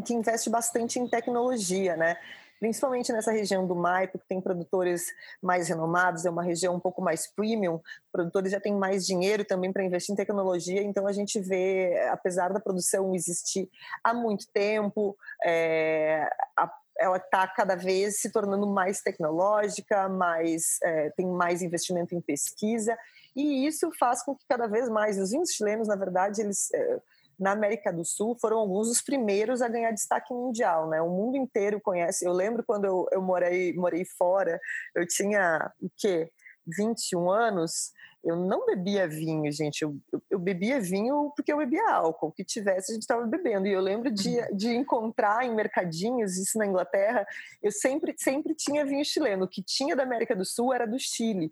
que 0.04 0.12
investe 0.12 0.50
bastante 0.50 0.98
em 0.98 1.06
tecnologia, 1.06 1.96
né? 1.96 2.18
Principalmente 2.60 3.10
nessa 3.10 3.32
região 3.32 3.66
do 3.66 3.74
Maipo, 3.74 4.18
que 4.18 4.28
tem 4.28 4.40
produtores 4.40 5.06
mais 5.42 5.68
renomados, 5.68 6.26
é 6.26 6.30
uma 6.30 6.42
região 6.42 6.74
um 6.76 6.80
pouco 6.80 7.00
mais 7.00 7.26
premium, 7.26 7.80
produtores 8.12 8.52
já 8.52 8.60
têm 8.60 8.74
mais 8.74 9.06
dinheiro 9.06 9.44
também 9.44 9.72
para 9.72 9.82
investir 9.82 10.12
em 10.12 10.16
tecnologia, 10.16 10.82
então 10.82 11.06
a 11.06 11.12
gente 11.12 11.40
vê, 11.40 12.06
apesar 12.10 12.52
da 12.52 12.60
produção 12.60 13.14
existir 13.14 13.68
há 14.04 14.12
muito 14.12 14.46
tempo, 14.52 15.16
é, 15.42 16.28
a, 16.54 16.70
ela 16.98 17.16
está 17.16 17.48
cada 17.48 17.74
vez 17.74 18.20
se 18.20 18.30
tornando 18.30 18.66
mais 18.66 19.00
tecnológica, 19.00 20.06
mais, 20.10 20.78
é, 20.82 21.08
tem 21.10 21.26
mais 21.26 21.62
investimento 21.62 22.14
em 22.14 22.20
pesquisa, 22.20 22.96
e 23.34 23.66
isso 23.66 23.90
faz 23.98 24.22
com 24.22 24.36
que 24.36 24.44
cada 24.46 24.66
vez 24.66 24.88
mais 24.90 25.18
os 25.18 25.30
vinhos 25.30 25.50
chilenos, 25.50 25.88
na 25.88 25.96
verdade, 25.96 26.42
eles 26.42 26.68
é, 26.74 27.00
na 27.40 27.52
América 27.52 27.90
do 27.90 28.04
Sul 28.04 28.36
foram 28.38 28.58
alguns 28.58 28.88
dos 28.88 29.00
primeiros 29.00 29.62
a 29.62 29.68
ganhar 29.68 29.90
destaque 29.92 30.32
mundial, 30.32 30.88
né? 30.88 31.00
O 31.00 31.08
mundo 31.08 31.36
inteiro 31.36 31.80
conhece. 31.80 32.24
Eu 32.24 32.32
lembro 32.32 32.62
quando 32.62 32.84
eu, 32.84 33.08
eu 33.10 33.22
morei, 33.22 33.72
morei 33.72 34.04
fora, 34.04 34.60
eu 34.94 35.06
tinha 35.06 35.72
o 35.80 35.90
quê? 35.96 36.30
21 36.66 37.30
anos, 37.30 37.92
eu 38.22 38.36
não 38.36 38.66
bebia 38.66 39.08
vinho, 39.08 39.50
gente. 39.50 39.80
Eu, 39.82 39.96
eu, 40.12 40.22
eu, 40.30 40.38
bebia 40.38 40.78
vinho 40.78 41.32
porque 41.34 41.50
eu 41.50 41.56
bebia 41.56 41.90
álcool. 41.90 42.28
O 42.28 42.32
que 42.32 42.44
tivesse, 42.44 42.92
a 42.92 42.94
gente 42.94 43.02
estava 43.02 43.26
bebendo. 43.26 43.66
E 43.66 43.72
eu 43.72 43.80
lembro 43.80 44.10
de, 44.10 44.38
uhum. 44.38 44.56
de 44.56 44.68
encontrar 44.76 45.44
em 45.44 45.54
mercadinhos, 45.54 46.36
isso 46.36 46.58
na 46.58 46.66
Inglaterra, 46.66 47.26
eu 47.62 47.72
sempre, 47.72 48.14
sempre 48.18 48.54
tinha 48.54 48.84
vinho 48.84 49.04
chileno. 49.04 49.46
O 49.46 49.48
que 49.48 49.62
tinha 49.62 49.96
da 49.96 50.02
América 50.02 50.36
do 50.36 50.44
Sul 50.44 50.74
era 50.74 50.86
do 50.86 50.98
Chile. 50.98 51.50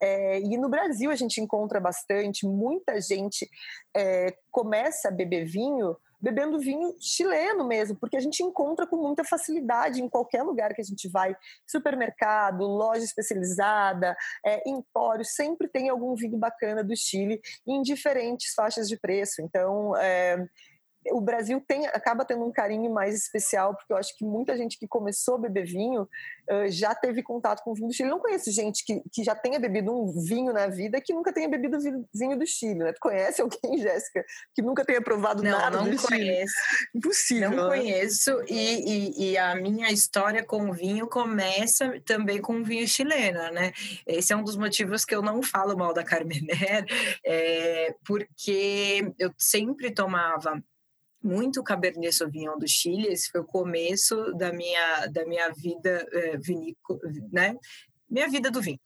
É, 0.00 0.40
e 0.40 0.56
no 0.56 0.68
Brasil 0.68 1.10
a 1.10 1.16
gente 1.16 1.40
encontra 1.40 1.80
bastante, 1.80 2.46
muita 2.46 3.00
gente 3.00 3.48
é, 3.96 4.36
começa 4.50 5.08
a 5.08 5.12
beber 5.12 5.44
vinho 5.44 5.96
bebendo 6.20 6.58
vinho 6.58 6.94
chileno 6.98 7.66
mesmo, 7.66 7.96
porque 7.96 8.16
a 8.16 8.20
gente 8.20 8.42
encontra 8.42 8.86
com 8.86 8.96
muita 8.96 9.24
facilidade 9.24 10.02
em 10.02 10.08
qualquer 10.08 10.42
lugar 10.42 10.74
que 10.74 10.80
a 10.80 10.84
gente 10.84 11.08
vai, 11.08 11.36
supermercado, 11.66 12.64
loja 12.64 13.04
especializada, 13.04 14.16
é, 14.44 14.68
empório, 14.68 15.24
sempre 15.24 15.68
tem 15.68 15.88
algum 15.88 16.14
vinho 16.14 16.36
bacana 16.36 16.82
do 16.82 16.96
Chile 16.96 17.40
em 17.66 17.82
diferentes 17.82 18.52
faixas 18.52 18.88
de 18.88 18.98
preço. 18.98 19.40
Então, 19.42 19.96
é, 19.96 20.44
o 21.12 21.20
Brasil 21.20 21.62
tem, 21.66 21.86
acaba 21.86 22.24
tendo 22.24 22.44
um 22.44 22.52
carinho 22.52 22.92
mais 22.92 23.14
especial, 23.14 23.74
porque 23.74 23.92
eu 23.92 23.96
acho 23.96 24.16
que 24.16 24.24
muita 24.24 24.56
gente 24.56 24.78
que 24.78 24.86
começou 24.86 25.36
a 25.36 25.38
beber 25.38 25.64
vinho 25.64 26.02
uh, 26.02 26.68
já 26.68 26.94
teve 26.94 27.22
contato 27.22 27.62
com 27.62 27.70
o 27.70 27.74
vinho 27.74 27.88
do 27.88 27.94
Chile. 27.94 28.08
Eu 28.08 28.14
não 28.14 28.20
conheço 28.20 28.50
gente 28.50 28.84
que, 28.84 29.02
que 29.12 29.24
já 29.24 29.34
tenha 29.34 29.58
bebido 29.58 29.92
um 29.92 30.12
vinho 30.12 30.52
na 30.52 30.66
vida 30.66 31.00
que 31.00 31.12
nunca 31.12 31.32
tenha 31.32 31.48
bebido 31.48 31.78
vinho 32.14 32.38
do 32.38 32.46
Chile, 32.46 32.74
né? 32.76 32.92
Tu 32.92 33.00
conhece 33.00 33.42
alguém, 33.42 33.78
Jéssica, 33.78 34.24
que 34.54 34.62
nunca 34.62 34.84
tenha 34.84 35.00
provado 35.00 35.42
não, 35.42 35.50
nada 35.50 35.78
não 35.78 35.90
do 35.90 35.96
conheço. 35.96 36.06
Chile? 36.06 36.44
Impossível. 36.94 37.50
Não 37.50 37.68
né? 37.68 37.76
conheço. 37.76 38.42
E, 38.48 39.22
e, 39.24 39.30
e, 39.30 39.38
a 39.38 39.54
minha 39.54 39.90
história 39.90 40.44
com 40.44 40.70
o 40.70 40.72
vinho 40.72 41.06
começa 41.06 42.00
também 42.04 42.40
com 42.40 42.60
o 42.60 42.64
vinho 42.64 42.86
chileno, 42.86 43.50
né? 43.52 43.72
Esse 44.06 44.32
é 44.32 44.36
um 44.36 44.42
dos 44.42 44.56
motivos 44.56 45.04
que 45.04 45.14
eu 45.14 45.22
não 45.22 45.42
falo 45.42 45.76
mal 45.76 45.92
da 45.92 46.04
Carmener, 46.04 46.84
é, 47.24 47.94
porque 48.04 49.12
eu 49.18 49.32
sempre 49.38 49.90
tomava 49.90 50.62
muito 51.22 51.62
Cabernet 51.62 52.12
Sauvignon 52.12 52.58
do 52.58 52.68
Chile, 52.68 53.08
esse 53.08 53.30
foi 53.30 53.40
o 53.40 53.46
começo 53.46 54.32
da 54.34 54.52
minha, 54.52 55.06
da 55.06 55.24
minha 55.26 55.50
vida 55.50 56.06
é, 56.12 56.36
vinícola, 56.36 57.00
né? 57.32 57.56
Minha 58.08 58.28
vida 58.28 58.50
do 58.50 58.62
vinho. 58.62 58.80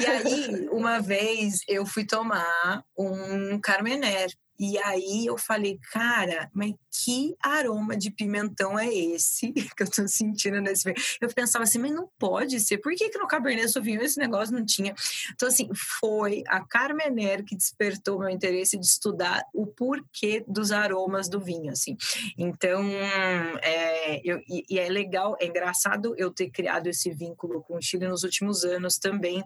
E 0.00 0.06
aí, 0.06 0.68
uma 0.72 1.00
vez, 1.00 1.60
eu 1.68 1.84
fui 1.84 2.06
tomar 2.06 2.82
um 2.96 3.60
Carmener, 3.60 4.30
e 4.58 4.78
aí 4.78 5.26
eu 5.26 5.36
falei, 5.36 5.78
cara, 5.92 6.50
mas 6.54 6.74
que 6.90 7.34
aroma 7.42 7.96
de 7.96 8.10
pimentão 8.10 8.78
é 8.78 8.92
esse 8.92 9.52
que 9.76 9.82
eu 9.82 9.90
tô 9.90 10.06
sentindo 10.06 10.60
nesse 10.60 10.84
vinho? 10.84 10.96
Eu 11.20 11.28
pensava 11.28 11.64
assim, 11.64 11.78
mas 11.78 11.92
não 11.92 12.08
pode 12.18 12.60
ser. 12.60 12.78
Por 12.78 12.94
que, 12.94 13.08
que 13.08 13.18
no 13.18 13.26
Cabernet 13.26 13.68
Sauvignon 13.70 14.02
esse 14.02 14.18
negócio 14.18 14.54
não 14.54 14.64
tinha? 14.64 14.94
Então, 15.32 15.48
assim, 15.48 15.68
foi 16.00 16.44
a 16.46 16.64
Carmener 16.64 17.44
que 17.44 17.56
despertou 17.56 18.18
meu 18.18 18.28
interesse 18.28 18.78
de 18.78 18.86
estudar 18.86 19.44
o 19.52 19.66
porquê 19.66 20.44
dos 20.46 20.70
aromas 20.70 21.28
do 21.28 21.40
vinho, 21.40 21.72
assim. 21.72 21.96
Então, 22.38 22.82
é, 23.62 24.20
eu, 24.24 24.40
e, 24.48 24.78
é 24.78 24.88
legal, 24.88 25.36
é 25.40 25.46
engraçado 25.46 26.14
eu 26.16 26.30
ter 26.30 26.50
criado 26.50 26.86
esse 26.86 27.10
vínculo 27.10 27.62
com 27.62 27.76
o 27.76 27.82
Chile 27.82 28.06
nos 28.06 28.22
últimos 28.22 28.64
anos 28.64 28.98
também, 28.98 29.42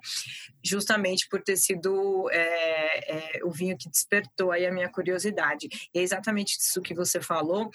justamente 0.63 1.27
por 1.29 1.43
ter 1.43 1.57
sido 1.57 2.29
é, 2.31 3.39
é, 3.39 3.45
o 3.45 3.51
vinho 3.51 3.77
que 3.79 3.89
despertou 3.89 4.53
aí 4.53 4.67
a 4.67 4.73
minha 4.73 4.91
curiosidade. 4.99 5.69
E 5.95 5.99
é 6.01 6.03
exatamente 6.03 6.59
isso 6.59 6.83
que 6.83 6.93
você 6.93 7.21
falou 7.21 7.71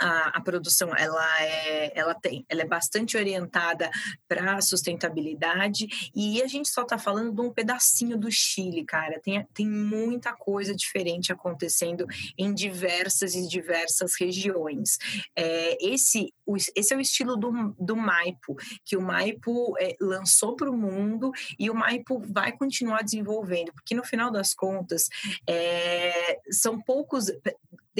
a, 0.00 0.38
a, 0.38 0.40
produção 0.40 0.94
ela 0.96 1.42
é, 1.42 1.92
ela 1.98 2.14
tem, 2.14 2.44
ela 2.48 2.62
é 2.62 2.66
bastante 2.66 3.16
orientada 3.16 3.90
para 4.26 4.56
a 4.56 4.60
sustentabilidade 4.60 5.86
e 6.14 6.42
a 6.42 6.46
gente 6.46 6.68
só 6.68 6.82
está 6.82 6.98
falando 6.98 7.32
de 7.32 7.40
um 7.40 7.52
pedacinho 7.52 8.16
do 8.16 8.30
Chile, 8.30 8.84
cara. 8.84 9.20
Tem, 9.20 9.46
tem 9.52 9.68
muita 9.68 10.32
coisa 10.32 10.74
diferente 10.74 11.32
acontecendo 11.32 12.06
em 12.38 12.54
diversas 12.54 13.34
e 13.34 13.46
diversas 13.46 14.14
regiões. 14.18 14.96
É, 15.36 15.76
esse, 15.84 16.32
esse 16.74 16.94
é 16.94 16.96
o 16.96 17.00
estilo 17.00 17.36
do, 17.36 17.74
do 17.78 17.96
Maipo, 17.96 18.56
que 18.84 18.96
o 18.96 19.02
Maipo 19.02 19.74
é, 19.78 19.94
lançou 20.00 20.56
para 20.56 20.70
o 20.70 20.76
mundo 20.76 21.30
e 21.58 21.70
o 21.70 21.74
Maipo 21.74 22.20
vai 22.32 22.52
continuar 22.52 23.02
desenvolvendo, 23.02 23.72
porque 23.72 23.94
no 23.94 24.04
final 24.04 24.30
das 24.30 24.54
contas 24.54 25.08
é, 25.46 26.38
são 26.50 26.80
poucos 26.80 27.26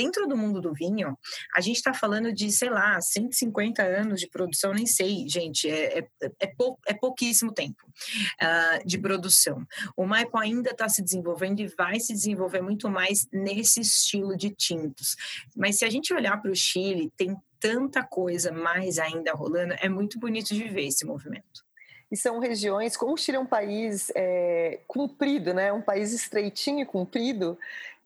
dentro 0.00 0.26
do 0.26 0.34
mundo 0.34 0.62
do 0.62 0.72
vinho, 0.72 1.18
a 1.54 1.60
gente 1.60 1.76
está 1.76 1.92
falando 1.92 2.32
de, 2.32 2.50
sei 2.50 2.70
lá, 2.70 2.98
150 2.98 3.82
anos 3.82 4.18
de 4.18 4.28
produção, 4.28 4.72
nem 4.72 4.86
sei, 4.86 5.28
gente, 5.28 5.68
é, 5.68 5.98
é, 5.98 6.08
é, 6.40 6.46
pou, 6.46 6.78
é 6.86 6.94
pouquíssimo 6.94 7.52
tempo 7.52 7.84
uh, 7.86 8.86
de 8.86 8.96
produção. 8.96 9.66
O 9.94 10.06
Maipo 10.06 10.38
ainda 10.38 10.70
está 10.70 10.88
se 10.88 11.02
desenvolvendo 11.02 11.60
e 11.60 11.66
vai 11.66 12.00
se 12.00 12.14
desenvolver 12.14 12.62
muito 12.62 12.88
mais 12.88 13.28
nesse 13.30 13.80
estilo 13.82 14.34
de 14.34 14.48
tintos. 14.48 15.16
Mas 15.54 15.76
se 15.76 15.84
a 15.84 15.90
gente 15.90 16.14
olhar 16.14 16.40
para 16.40 16.50
o 16.50 16.56
Chile, 16.56 17.12
tem 17.14 17.36
tanta 17.58 18.02
coisa 18.02 18.50
mais 18.50 18.98
ainda 18.98 19.34
rolando, 19.34 19.74
é 19.80 19.88
muito 19.88 20.18
bonito 20.18 20.54
de 20.54 20.66
ver 20.66 20.86
esse 20.86 21.04
movimento 21.04 21.62
e 22.10 22.16
são 22.16 22.40
regiões, 22.40 22.96
como 22.96 23.12
o 23.12 23.16
Chile 23.16 23.36
é 23.36 23.40
um 23.40 23.46
país 23.46 24.10
é, 24.16 24.80
comprido, 24.88 25.54
né, 25.54 25.72
um 25.72 25.80
país 25.80 26.12
estreitinho 26.12 26.80
e 26.80 26.86
comprido, 26.86 27.56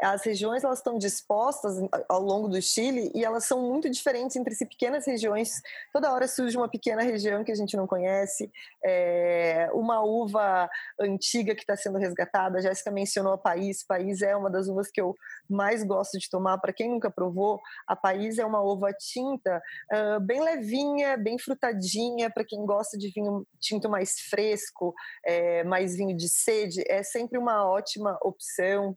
as 0.04 0.24
regiões 0.24 0.62
elas 0.62 0.78
estão 0.78 0.98
dispostas 0.98 1.76
ao 2.08 2.20
longo 2.20 2.48
do 2.48 2.60
Chile 2.60 3.10
e 3.14 3.24
elas 3.24 3.44
são 3.44 3.62
muito 3.62 3.88
diferentes 3.88 4.36
entre 4.36 4.54
si, 4.54 4.66
pequenas 4.66 5.06
regiões. 5.06 5.62
Toda 5.92 6.12
hora 6.12 6.28
surge 6.28 6.56
uma 6.56 6.68
pequena 6.68 7.02
região 7.02 7.42
que 7.42 7.50
a 7.50 7.54
gente 7.54 7.76
não 7.76 7.86
conhece, 7.86 8.50
é, 8.84 9.68
uma 9.72 10.02
uva 10.04 10.68
antiga 11.00 11.54
que 11.54 11.62
está 11.62 11.76
sendo 11.76 11.98
resgatada. 11.98 12.58
A 12.58 12.60
Jéssica 12.60 12.90
mencionou 12.90 13.32
a 13.32 13.38
País. 13.38 13.84
País 13.84 14.20
é 14.20 14.36
uma 14.36 14.50
das 14.50 14.68
uvas 14.68 14.90
que 14.90 15.00
eu 15.00 15.14
mais 15.48 15.82
gosto 15.82 16.18
de 16.18 16.28
tomar. 16.28 16.58
Para 16.58 16.72
quem 16.72 16.90
nunca 16.90 17.10
provou, 17.10 17.60
a 17.86 17.96
País 17.96 18.38
é 18.38 18.44
uma 18.44 18.60
uva 18.60 18.92
tinta 18.92 19.62
uh, 19.92 20.20
bem 20.20 20.40
levinha, 20.42 21.16
bem 21.16 21.38
frutadinha. 21.38 22.30
Para 22.30 22.44
quem 22.44 22.64
gosta 22.66 22.98
de 22.98 23.10
vinho 23.10 23.46
tinto 23.58 23.88
mais 23.88 24.20
fresco, 24.20 24.94
é, 25.24 25.64
mais 25.64 25.96
vinho 25.96 26.16
de 26.16 26.28
sede, 26.28 26.82
é 26.86 27.02
sempre 27.02 27.38
uma 27.38 27.66
ótima 27.66 28.18
opção 28.22 28.96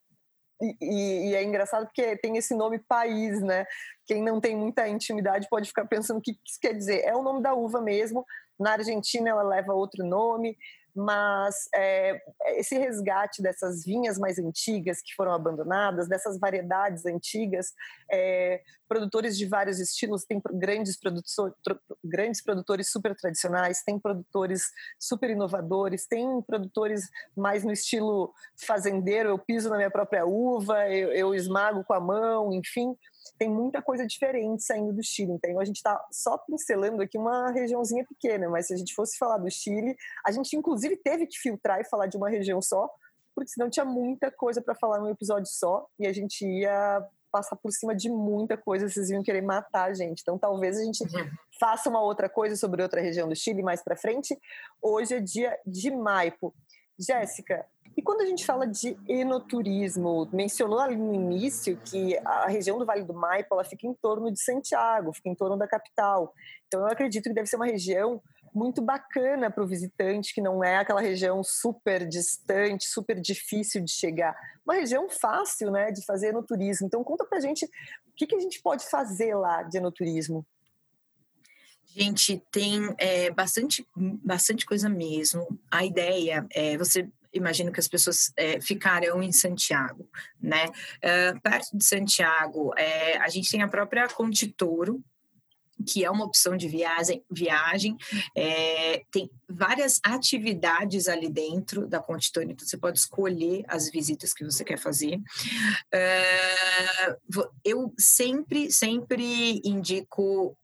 e, 0.61 1.29
e, 1.29 1.35
é 1.35 1.43
engraçado 1.43 1.85
porque 1.85 2.17
tem 2.17 2.37
esse 2.37 2.55
nome 2.55 2.79
país, 2.79 3.41
né? 3.41 3.65
Quem 4.05 4.23
não 4.23 4.39
tem 4.41 4.55
muita 4.55 4.87
intimidade 4.87 5.47
pode 5.49 5.67
ficar 5.67 5.85
pensando 5.85 6.17
o 6.17 6.21
que 6.21 6.31
isso 6.31 6.59
quer 6.59 6.73
dizer. 6.73 7.03
É 7.03 7.15
o 7.15 7.21
nome 7.21 7.41
da 7.41 7.53
uva 7.53 7.81
mesmo. 7.81 8.25
Na 8.59 8.73
Argentina 8.73 9.29
ela 9.29 9.43
leva 9.43 9.73
outro 9.73 10.03
nome 10.05 10.57
mas 10.97 11.69
é, 11.75 12.19
esse 12.55 12.75
resgate 12.75 13.39
dessas 13.39 13.85
vinhas 13.85 14.17
mais 14.17 14.39
antigas 14.39 14.99
que 14.99 15.13
foram 15.13 15.31
abandonadas, 15.31 16.07
dessas 16.07 16.39
variedades 16.39 17.05
antigas, 17.05 17.71
é, 18.11 18.61
produtores 18.87 19.37
de 19.37 19.45
vários 19.45 19.79
estilos, 19.79 20.25
tem 20.25 20.41
grandes, 20.53 20.97
produtor, 20.97 21.55
grandes 22.03 22.41
produtores 22.41 22.91
super 22.91 23.15
tradicionais, 23.15 23.83
tem 23.83 23.99
produtores 23.99 24.63
super 24.99 25.29
inovadores, 25.29 26.07
tem 26.07 26.41
produtores 26.41 27.09
mais 27.35 27.63
no 27.63 27.71
estilo 27.71 28.33
fazendeiro, 28.55 29.29
eu 29.29 29.37
piso 29.37 29.69
na 29.69 29.77
minha 29.77 29.91
própria 29.91 30.25
uva, 30.25 30.89
eu, 30.89 31.11
eu 31.11 31.35
esmago 31.35 31.83
com 31.83 31.93
a 31.93 31.99
mão, 31.99 32.53
enfim 32.53 32.95
tem 33.37 33.49
muita 33.49 33.81
coisa 33.81 34.05
diferente 34.05 34.63
saindo 34.63 34.93
do 34.93 35.03
Chile. 35.03 35.33
Então 35.33 35.59
a 35.59 35.65
gente 35.65 35.77
está 35.77 36.03
só 36.11 36.37
pincelando 36.37 37.01
aqui 37.01 37.17
uma 37.17 37.51
regiãozinha 37.51 38.05
pequena, 38.05 38.49
mas 38.49 38.67
se 38.67 38.73
a 38.73 38.77
gente 38.77 38.93
fosse 38.93 39.17
falar 39.17 39.37
do 39.37 39.49
Chile, 39.49 39.95
a 40.25 40.31
gente 40.31 40.55
inclusive 40.55 40.95
teve 40.97 41.27
que 41.27 41.37
filtrar 41.37 41.79
e 41.79 41.85
falar 41.85 42.07
de 42.07 42.17
uma 42.17 42.29
região 42.29 42.61
só, 42.61 42.89
porque 43.35 43.51
senão 43.51 43.69
tinha 43.69 43.85
muita 43.85 44.31
coisa 44.31 44.61
para 44.61 44.75
falar 44.75 44.99
num 44.99 45.09
episódio 45.09 45.47
só 45.47 45.87
e 45.99 46.07
a 46.07 46.13
gente 46.13 46.45
ia 46.45 47.07
passar 47.31 47.55
por 47.55 47.71
cima 47.71 47.95
de 47.95 48.09
muita 48.09 48.57
coisa, 48.57 48.87
vocês 48.87 49.09
iam 49.09 49.23
querer 49.23 49.41
matar 49.41 49.89
a 49.89 49.93
gente. 49.93 50.21
Então 50.21 50.37
talvez 50.37 50.77
a 50.77 50.83
gente 50.83 51.03
uhum. 51.03 51.29
faça 51.59 51.89
uma 51.89 52.01
outra 52.01 52.29
coisa 52.29 52.55
sobre 52.55 52.81
outra 52.81 53.01
região 53.01 53.27
do 53.27 53.35
Chile 53.35 53.61
mais 53.61 53.83
para 53.83 53.95
frente. 53.95 54.37
Hoje 54.81 55.15
é 55.15 55.19
dia 55.19 55.57
de 55.65 55.91
Maipo. 55.91 56.53
Jéssica, 56.99 57.63
e 57.97 58.01
quando 58.01 58.21
a 58.21 58.25
gente 58.27 58.45
fala 58.45 58.67
de 58.67 58.95
enoturismo, 59.07 60.29
mencionou 60.31 60.79
ali 60.79 60.95
no 60.95 61.15
início 61.15 61.75
que 61.83 62.15
a 62.23 62.47
região 62.47 62.77
do 62.77 62.85
Vale 62.85 63.03
do 63.03 63.13
Maipo 63.13 63.55
ela 63.55 63.63
fica 63.63 63.87
em 63.87 63.93
torno 63.95 64.31
de 64.31 64.39
Santiago, 64.39 65.11
fica 65.13 65.29
em 65.29 65.35
torno 65.35 65.57
da 65.57 65.67
capital. 65.67 66.31
Então 66.67 66.81
eu 66.81 66.87
acredito 66.87 67.23
que 67.23 67.33
deve 67.33 67.47
ser 67.47 67.55
uma 67.55 67.65
região 67.65 68.21
muito 68.57 68.81
bacana 68.81 69.51
para 69.51 69.63
o 69.63 69.67
visitante, 69.67 70.33
que 70.33 70.41
não 70.41 70.63
é 70.63 70.77
aquela 70.77 70.99
região 70.99 71.43
super 71.43 72.07
distante, 72.07 72.87
super 72.87 73.19
difícil 73.19 73.83
de 73.83 73.91
chegar. 73.91 74.35
Uma 74.65 74.73
região 74.75 75.07
fácil 75.07 75.71
né, 75.71 75.91
de 75.91 76.03
fazer 76.03 76.29
enoturismo. 76.29 76.87
Então 76.87 77.03
conta 77.03 77.23
para 77.23 77.37
a 77.37 77.41
gente 77.41 77.65
o 77.65 77.69
que, 78.15 78.25
que 78.25 78.35
a 78.35 78.39
gente 78.39 78.59
pode 78.61 78.89
fazer 78.89 79.35
lá 79.35 79.61
de 79.61 79.77
enoturismo. 79.77 80.45
Gente, 81.85 82.43
tem 82.51 82.93
é, 82.97 83.31
bastante, 83.31 83.87
bastante 83.95 84.65
coisa 84.65 84.89
mesmo. 84.89 85.47
A 85.71 85.85
ideia 85.85 86.45
é 86.51 86.77
você 86.77 87.07
imagino 87.33 87.71
que 87.71 87.79
as 87.79 87.87
pessoas 87.87 88.31
é, 88.35 88.59
ficarão 88.59 89.21
em 89.21 89.31
Santiago, 89.31 90.09
né? 90.41 90.65
Uh, 90.65 91.39
perto 91.41 91.77
de 91.77 91.83
Santiago, 91.83 92.73
é, 92.75 93.17
a 93.17 93.29
gente 93.29 93.51
tem 93.51 93.61
a 93.61 93.67
própria 93.67 94.07
Contitouro, 94.07 95.03
que 95.85 96.03
é 96.03 96.09
uma 96.09 96.25
opção 96.25 96.55
de 96.57 96.67
viagem, 96.67 97.23
viagem 97.29 97.95
é, 98.35 99.03
tem 99.11 99.29
várias 99.49 99.99
atividades 100.03 101.07
ali 101.07 101.29
dentro 101.29 101.87
da 101.87 101.99
Contitone, 101.99 102.53
então 102.53 102.67
você 102.67 102.77
pode 102.77 102.99
escolher 102.99 103.63
as 103.67 103.89
visitas 103.89 104.33
que 104.33 104.43
você 104.43 104.63
quer 104.63 104.77
fazer. 104.77 105.17
Uh, 105.93 107.49
eu 107.63 107.93
sempre, 107.97 108.71
sempre 108.71 109.61
indico 109.63 110.57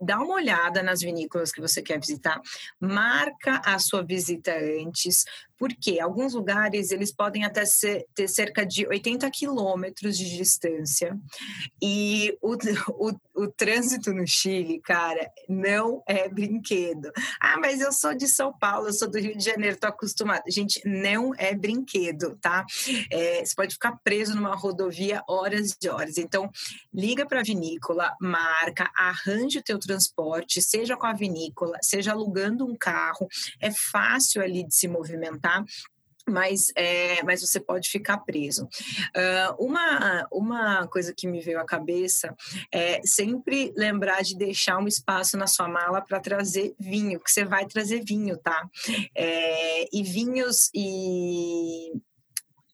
dá 0.00 0.18
uma 0.18 0.34
olhada 0.34 0.82
nas 0.82 1.00
vinícolas 1.00 1.52
que 1.52 1.60
você 1.60 1.82
quer 1.82 2.00
visitar, 2.00 2.40
marca 2.80 3.60
a 3.64 3.78
sua 3.78 4.02
visita 4.02 4.50
antes, 4.50 5.24
Porque 5.60 6.00
alguns 6.00 6.32
lugares 6.32 6.90
eles 6.90 7.12
podem 7.12 7.44
até 7.44 7.66
ser, 7.66 8.06
ter 8.14 8.26
cerca 8.28 8.64
de 8.64 8.86
80 8.86 9.30
quilômetros 9.30 10.16
de 10.16 10.34
distância 10.34 11.14
e 11.82 12.34
o, 12.40 12.56
o, 12.92 13.12
o 13.34 13.46
trânsito 13.46 14.10
no 14.14 14.26
Chile, 14.26 14.80
cara, 14.80 15.30
não 15.46 16.02
é 16.06 16.30
brinquedo. 16.30 17.12
Ah, 17.38 17.58
mas 17.58 17.82
eu 17.82 17.92
sou 17.92 18.14
de 18.14 18.26
São 18.26 18.56
Paulo, 18.58 18.88
eu 18.88 18.94
sou 18.94 19.10
do 19.10 19.18
Rio 19.18 19.36
de 19.36 19.44
Janeiro, 19.44 19.76
tô 19.76 19.86
acostumada. 19.86 20.44
Gente, 20.48 20.80
não 20.86 21.34
é 21.36 21.54
brinquedo, 21.54 22.38
tá? 22.40 22.64
É, 23.10 23.44
você 23.44 23.54
pode 23.54 23.74
ficar 23.74 23.98
preso 24.02 24.34
numa 24.34 24.56
rodovia 24.56 25.22
horas 25.28 25.76
e 25.82 25.88
horas. 25.90 26.16
Então, 26.16 26.50
liga 26.90 27.26
para 27.26 27.40
a 27.40 27.44
vinícola, 27.44 28.16
marca, 28.18 28.90
arranje 28.96 29.58
o 29.58 29.62
teu 29.62 29.78
transporte, 29.78 30.62
seja 30.62 30.96
com 30.96 31.06
a 31.06 31.12
vinícola, 31.12 31.78
seja 31.82 32.12
alugando 32.12 32.64
um 32.64 32.74
carro. 32.74 33.28
É 33.60 33.70
fácil 33.70 34.40
ali 34.42 34.66
de 34.66 34.74
se 34.74 34.88
movimentar 34.88 35.49
mas, 36.28 36.72
é, 36.76 37.22
mas 37.22 37.40
você 37.40 37.58
pode 37.58 37.88
ficar 37.88 38.18
preso. 38.18 38.64
Uh, 38.64 39.64
uma, 39.66 40.26
uma 40.30 40.86
coisa 40.88 41.12
que 41.12 41.26
me 41.26 41.40
veio 41.40 41.60
à 41.60 41.64
cabeça 41.64 42.34
é 42.72 43.00
sempre 43.04 43.72
lembrar 43.76 44.22
de 44.22 44.36
deixar 44.36 44.78
um 44.78 44.86
espaço 44.86 45.36
na 45.36 45.46
sua 45.46 45.68
mala 45.68 46.00
para 46.00 46.20
trazer 46.20 46.74
vinho, 46.78 47.20
que 47.20 47.30
você 47.30 47.44
vai 47.44 47.66
trazer 47.66 48.04
vinho, 48.04 48.36
tá? 48.38 48.68
É, 49.16 49.88
e 49.92 50.02
vinhos 50.02 50.70
e 50.74 51.92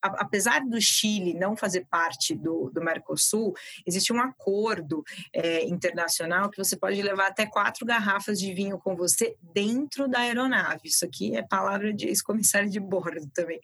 apesar 0.03 0.61
do 0.61 0.81
Chile 0.81 1.35
não 1.35 1.57
fazer 1.57 1.87
parte 1.87 2.35
do, 2.35 2.71
do 2.71 2.83
Mercosul, 2.83 3.55
existe 3.87 4.13
um 4.13 4.21
acordo 4.21 5.05
é, 5.33 5.65
internacional 5.65 6.51
que 6.51 6.59
você 6.59 6.77
pode 6.77 7.01
levar 7.03 7.29
até 7.29 7.47
quatro 7.47 7.85
garrafas 7.85 8.39
de 8.39 8.53
vinho 8.53 8.79
com 8.79 8.97
você 8.97 9.37
dentro 9.55 10.09
da 10.09 10.21
aeronave. 10.21 10.83
Isso 10.85 11.05
aqui 11.05 11.37
é 11.37 11.43
palavra 11.43 11.93
de 11.93 12.07
ex-comissário 12.07 12.69
de 12.69 12.81
bordo 12.81 13.29
também. 13.35 13.61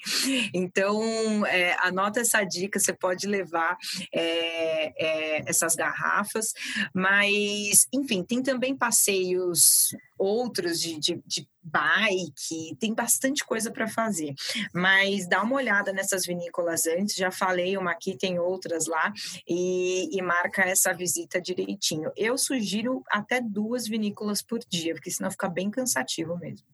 Então, 0.54 1.46
é, 1.46 1.76
anota 1.80 2.20
essa 2.20 2.42
dica, 2.44 2.78
você 2.78 2.92
pode 2.92 3.26
levar 3.26 3.76
é, 4.12 5.38
é 5.38 5.42
essas 5.46 5.74
garrafas, 5.74 6.52
mas, 6.94 7.86
enfim, 7.92 8.22
tem 8.22 8.42
também 8.42 8.76
passeios 8.76 9.94
outros 10.22 10.80
de, 10.80 10.98
de, 10.98 11.22
de 11.26 11.48
bike, 11.62 12.76
tem 12.78 12.94
bastante 12.94 13.44
coisa 13.44 13.70
para 13.70 13.88
fazer. 13.88 14.34
Mas 14.72 15.28
dá 15.28 15.42
uma 15.42 15.56
olhada 15.56 15.92
nessas 15.92 16.24
vinícolas 16.24 16.86
antes, 16.86 17.16
já 17.16 17.30
falei 17.30 17.76
uma 17.76 17.90
aqui, 17.90 18.16
tem 18.16 18.38
outras 18.38 18.86
lá, 18.86 19.12
e, 19.48 20.16
e 20.16 20.22
marca 20.22 20.62
essa 20.62 20.92
visita 20.92 21.40
direitinho. 21.40 22.12
Eu 22.16 22.38
sugiro 22.38 23.02
até 23.10 23.40
duas 23.40 23.86
vinícolas 23.86 24.42
por 24.42 24.60
dia, 24.68 24.94
porque 24.94 25.10
senão 25.10 25.30
fica 25.30 25.48
bem 25.48 25.70
cansativo 25.70 26.38
mesmo. 26.38 26.66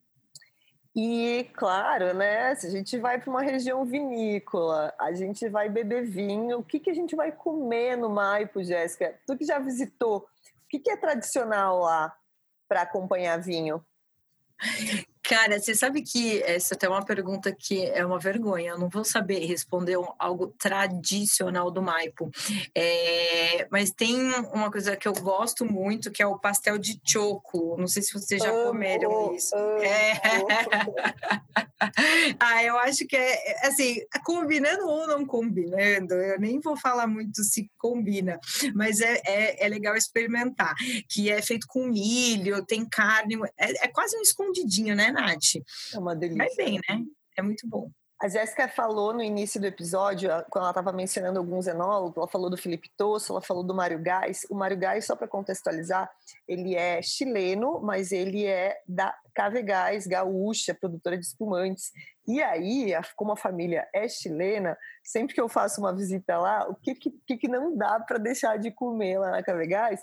E, 0.94 1.48
claro, 1.54 2.12
né? 2.12 2.54
Se 2.56 2.66
a 2.66 2.70
gente 2.70 2.98
vai 2.98 3.20
para 3.20 3.30
uma 3.30 3.42
região 3.42 3.84
vinícola, 3.84 4.92
a 4.98 5.12
gente 5.12 5.48
vai 5.48 5.68
beber 5.68 6.04
vinho, 6.04 6.58
o 6.58 6.64
que, 6.64 6.80
que 6.80 6.90
a 6.90 6.94
gente 6.94 7.14
vai 7.14 7.30
comer 7.30 7.96
no 7.96 8.10
Maipo, 8.10 8.64
Jéssica? 8.64 9.14
Tu 9.24 9.36
que 9.36 9.44
já 9.44 9.60
visitou, 9.60 10.18
o 10.18 10.68
que, 10.68 10.80
que 10.80 10.90
é 10.90 10.96
tradicional 10.96 11.78
lá? 11.78 12.12
Para 12.68 12.82
acompanhar 12.82 13.40
vinho? 13.40 13.84
Cara, 15.28 15.60
você 15.60 15.74
sabe 15.74 16.00
que 16.00 16.42
essa 16.42 16.74
até 16.74 16.86
é 16.86 16.88
uma 16.88 17.04
pergunta 17.04 17.54
que 17.54 17.84
é 17.84 18.04
uma 18.04 18.18
vergonha. 18.18 18.70
Eu 18.70 18.78
não 18.78 18.88
vou 18.88 19.04
saber 19.04 19.44
responder 19.44 19.98
algo 20.18 20.46
tradicional 20.58 21.70
do 21.70 21.82
Maipo. 21.82 22.30
É, 22.74 23.68
mas 23.70 23.90
tem 23.90 24.16
uma 24.54 24.70
coisa 24.70 24.96
que 24.96 25.06
eu 25.06 25.12
gosto 25.12 25.66
muito, 25.66 26.10
que 26.10 26.22
é 26.22 26.26
o 26.26 26.38
pastel 26.38 26.78
de 26.78 26.98
choco. 27.04 27.76
Não 27.78 27.86
sei 27.86 28.02
se 28.02 28.14
vocês 28.14 28.42
já 28.42 28.50
comeram 28.50 29.34
isso. 29.34 29.54
É. 29.54 30.14
ah, 32.40 32.64
eu 32.64 32.78
acho 32.78 33.06
que 33.06 33.16
é 33.16 33.66
assim, 33.66 34.00
combinando 34.24 34.86
ou 34.86 35.06
não 35.06 35.26
combinando, 35.26 36.14
eu 36.14 36.40
nem 36.40 36.58
vou 36.58 36.76
falar 36.76 37.06
muito 37.06 37.44
se 37.44 37.70
combina, 37.76 38.40
mas 38.74 39.00
é, 39.00 39.20
é, 39.26 39.66
é 39.66 39.68
legal 39.68 39.94
experimentar. 39.94 40.74
Que 41.06 41.30
é 41.30 41.42
feito 41.42 41.66
com 41.68 41.88
milho, 41.88 42.64
tem 42.64 42.86
carne, 42.86 43.36
é, 43.58 43.84
é 43.84 43.88
quase 43.88 44.16
um 44.16 44.22
escondidinho, 44.22 44.96
né? 44.96 45.17
Nath? 45.20 45.62
É 45.94 45.98
uma 45.98 46.14
delícia. 46.14 46.46
Vai 46.46 46.56
bem, 46.56 46.80
né? 46.88 47.04
É 47.36 47.42
muito 47.42 47.66
bom. 47.68 47.90
A 48.20 48.26
Jéssica 48.26 48.66
falou 48.66 49.14
no 49.14 49.22
início 49.22 49.60
do 49.60 49.66
episódio, 49.68 50.28
quando 50.50 50.64
ela 50.64 50.70
estava 50.70 50.92
mencionando 50.92 51.38
alguns 51.38 51.68
enólogos, 51.68 52.16
ela 52.16 52.26
falou 52.26 52.50
do 52.50 52.56
Felipe 52.56 52.90
Tosso, 52.96 53.32
ela 53.32 53.40
falou 53.40 53.62
do 53.62 53.72
Mário 53.72 54.02
Gás. 54.02 54.44
O 54.50 54.56
Mário 54.56 54.76
Gás, 54.76 55.04
só 55.06 55.14
para 55.14 55.28
contextualizar, 55.28 56.10
ele 56.48 56.74
é 56.74 57.00
chileno, 57.00 57.80
mas 57.80 58.10
ele 58.10 58.44
é 58.44 58.76
da 58.88 59.16
Cave 59.32 59.62
Gás, 59.62 60.04
gaúcha, 60.04 60.74
produtora 60.74 61.16
de 61.16 61.24
espumantes. 61.24 61.92
E 62.26 62.42
aí, 62.42 62.90
como 63.14 63.30
a 63.30 63.36
família 63.36 63.88
é 63.94 64.08
chilena, 64.08 64.76
sempre 65.04 65.32
que 65.32 65.40
eu 65.40 65.48
faço 65.48 65.80
uma 65.80 65.94
visita 65.94 66.38
lá, 66.38 66.68
o 66.68 66.74
que, 66.74 66.96
que, 66.96 67.36
que 67.36 67.46
não 67.46 67.76
dá 67.76 68.00
para 68.00 68.18
deixar 68.18 68.58
de 68.58 68.72
comer 68.72 69.20
lá 69.20 69.30
na 69.30 69.44
Cave 69.44 69.68
Gás? 69.68 70.00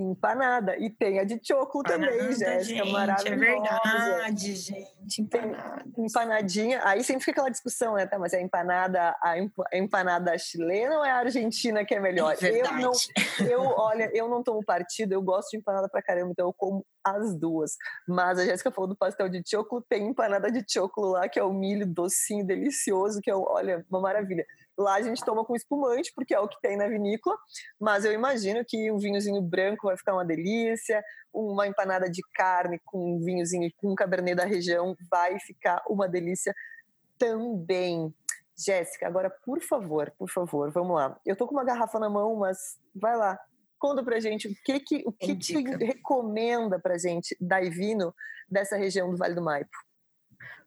Empanada. 0.00 0.76
E 0.78 0.90
tem 0.90 1.18
a 1.18 1.24
de 1.24 1.40
choco 1.42 1.82
também, 1.82 2.32
Jéssica, 2.32 2.80
é 2.80 2.84
maravilhosa. 2.84 3.34
É 3.34 3.36
verdade, 3.36 4.54
gente, 4.54 5.22
empanada. 5.22 5.84
Empanadinha. 5.96 6.80
Aí 6.84 7.02
sempre 7.02 7.24
fica 7.24 7.40
aquela 7.40 7.50
discussão, 7.50 7.94
né? 7.94 8.06
Tá, 8.06 8.18
mas 8.18 8.32
é 8.32 8.40
empanada, 8.40 9.16
a 9.22 9.36
empanada 9.72 10.36
chilena 10.38 10.98
ou 10.98 11.04
é 11.04 11.10
a 11.10 11.16
argentina 11.16 11.84
que 11.84 11.94
é 11.94 12.00
melhor? 12.00 12.36
É 12.42 12.48
eu 12.48 12.72
não, 12.74 12.92
eu, 13.50 13.62
olha, 13.62 14.10
eu 14.14 14.28
não 14.28 14.42
tomo 14.42 14.64
partido, 14.64 15.12
eu 15.12 15.22
gosto 15.22 15.50
de 15.50 15.58
empanada 15.58 15.88
pra 15.88 16.02
caramba, 16.02 16.30
então 16.32 16.46
eu 16.46 16.52
como 16.52 16.84
as 17.04 17.34
duas. 17.34 17.72
Mas 18.06 18.38
a 18.38 18.44
Jéssica 18.44 18.70
falou 18.70 18.88
do 18.88 18.96
pastel 18.96 19.28
de 19.28 19.42
choco, 19.46 19.84
tem 19.88 20.08
empanada 20.08 20.50
de 20.50 20.64
choco 20.68 21.00
lá, 21.02 21.28
que 21.28 21.38
é 21.38 21.42
o 21.42 21.52
milho 21.52 21.86
docinho, 21.86 22.46
delicioso, 22.46 23.20
que 23.20 23.30
é, 23.30 23.34
olha, 23.34 23.84
uma 23.90 24.00
maravilha. 24.00 24.44
Lá 24.78 24.94
a 24.94 25.02
gente 25.02 25.24
toma 25.24 25.44
com 25.44 25.56
espumante, 25.56 26.12
porque 26.14 26.32
é 26.32 26.38
o 26.38 26.46
que 26.46 26.60
tem 26.60 26.76
na 26.76 26.86
vinícola, 26.86 27.36
mas 27.80 28.04
eu 28.04 28.12
imagino 28.12 28.64
que 28.64 28.92
um 28.92 28.98
vinhozinho 28.98 29.42
branco 29.42 29.88
vai 29.88 29.96
ficar 29.96 30.14
uma 30.14 30.24
delícia, 30.24 31.02
uma 31.34 31.66
empanada 31.66 32.08
de 32.08 32.22
carne 32.32 32.80
com 32.84 33.16
um 33.16 33.18
vinhozinho 33.18 33.68
com 33.76 33.90
um 33.90 33.94
cabernet 33.96 34.36
da 34.36 34.44
região 34.44 34.94
vai 35.10 35.38
ficar 35.40 35.82
uma 35.88 36.08
delícia 36.08 36.54
também. 37.18 38.14
Jéssica, 38.56 39.06
agora 39.06 39.30
por 39.44 39.60
favor, 39.60 40.12
por 40.16 40.30
favor, 40.30 40.70
vamos 40.70 40.96
lá. 40.96 41.18
Eu 41.26 41.36
tô 41.36 41.46
com 41.46 41.54
uma 41.54 41.64
garrafa 41.64 41.98
na 41.98 42.08
mão, 42.08 42.36
mas 42.36 42.78
vai 42.94 43.16
lá. 43.16 43.38
Conta 43.78 44.02
pra 44.02 44.20
gente 44.20 44.48
o 44.48 44.54
que 44.64 44.80
que 44.80 45.02
o 45.06 45.12
que, 45.12 45.36
que 45.36 45.60
recomenda 45.84 46.78
pra 46.78 46.98
gente 46.98 47.36
da 47.40 47.62
Ivino 47.62 48.12
dessa 48.48 48.76
região 48.76 49.10
do 49.10 49.16
Vale 49.16 49.34
do 49.34 49.42
Maipo. 49.42 49.76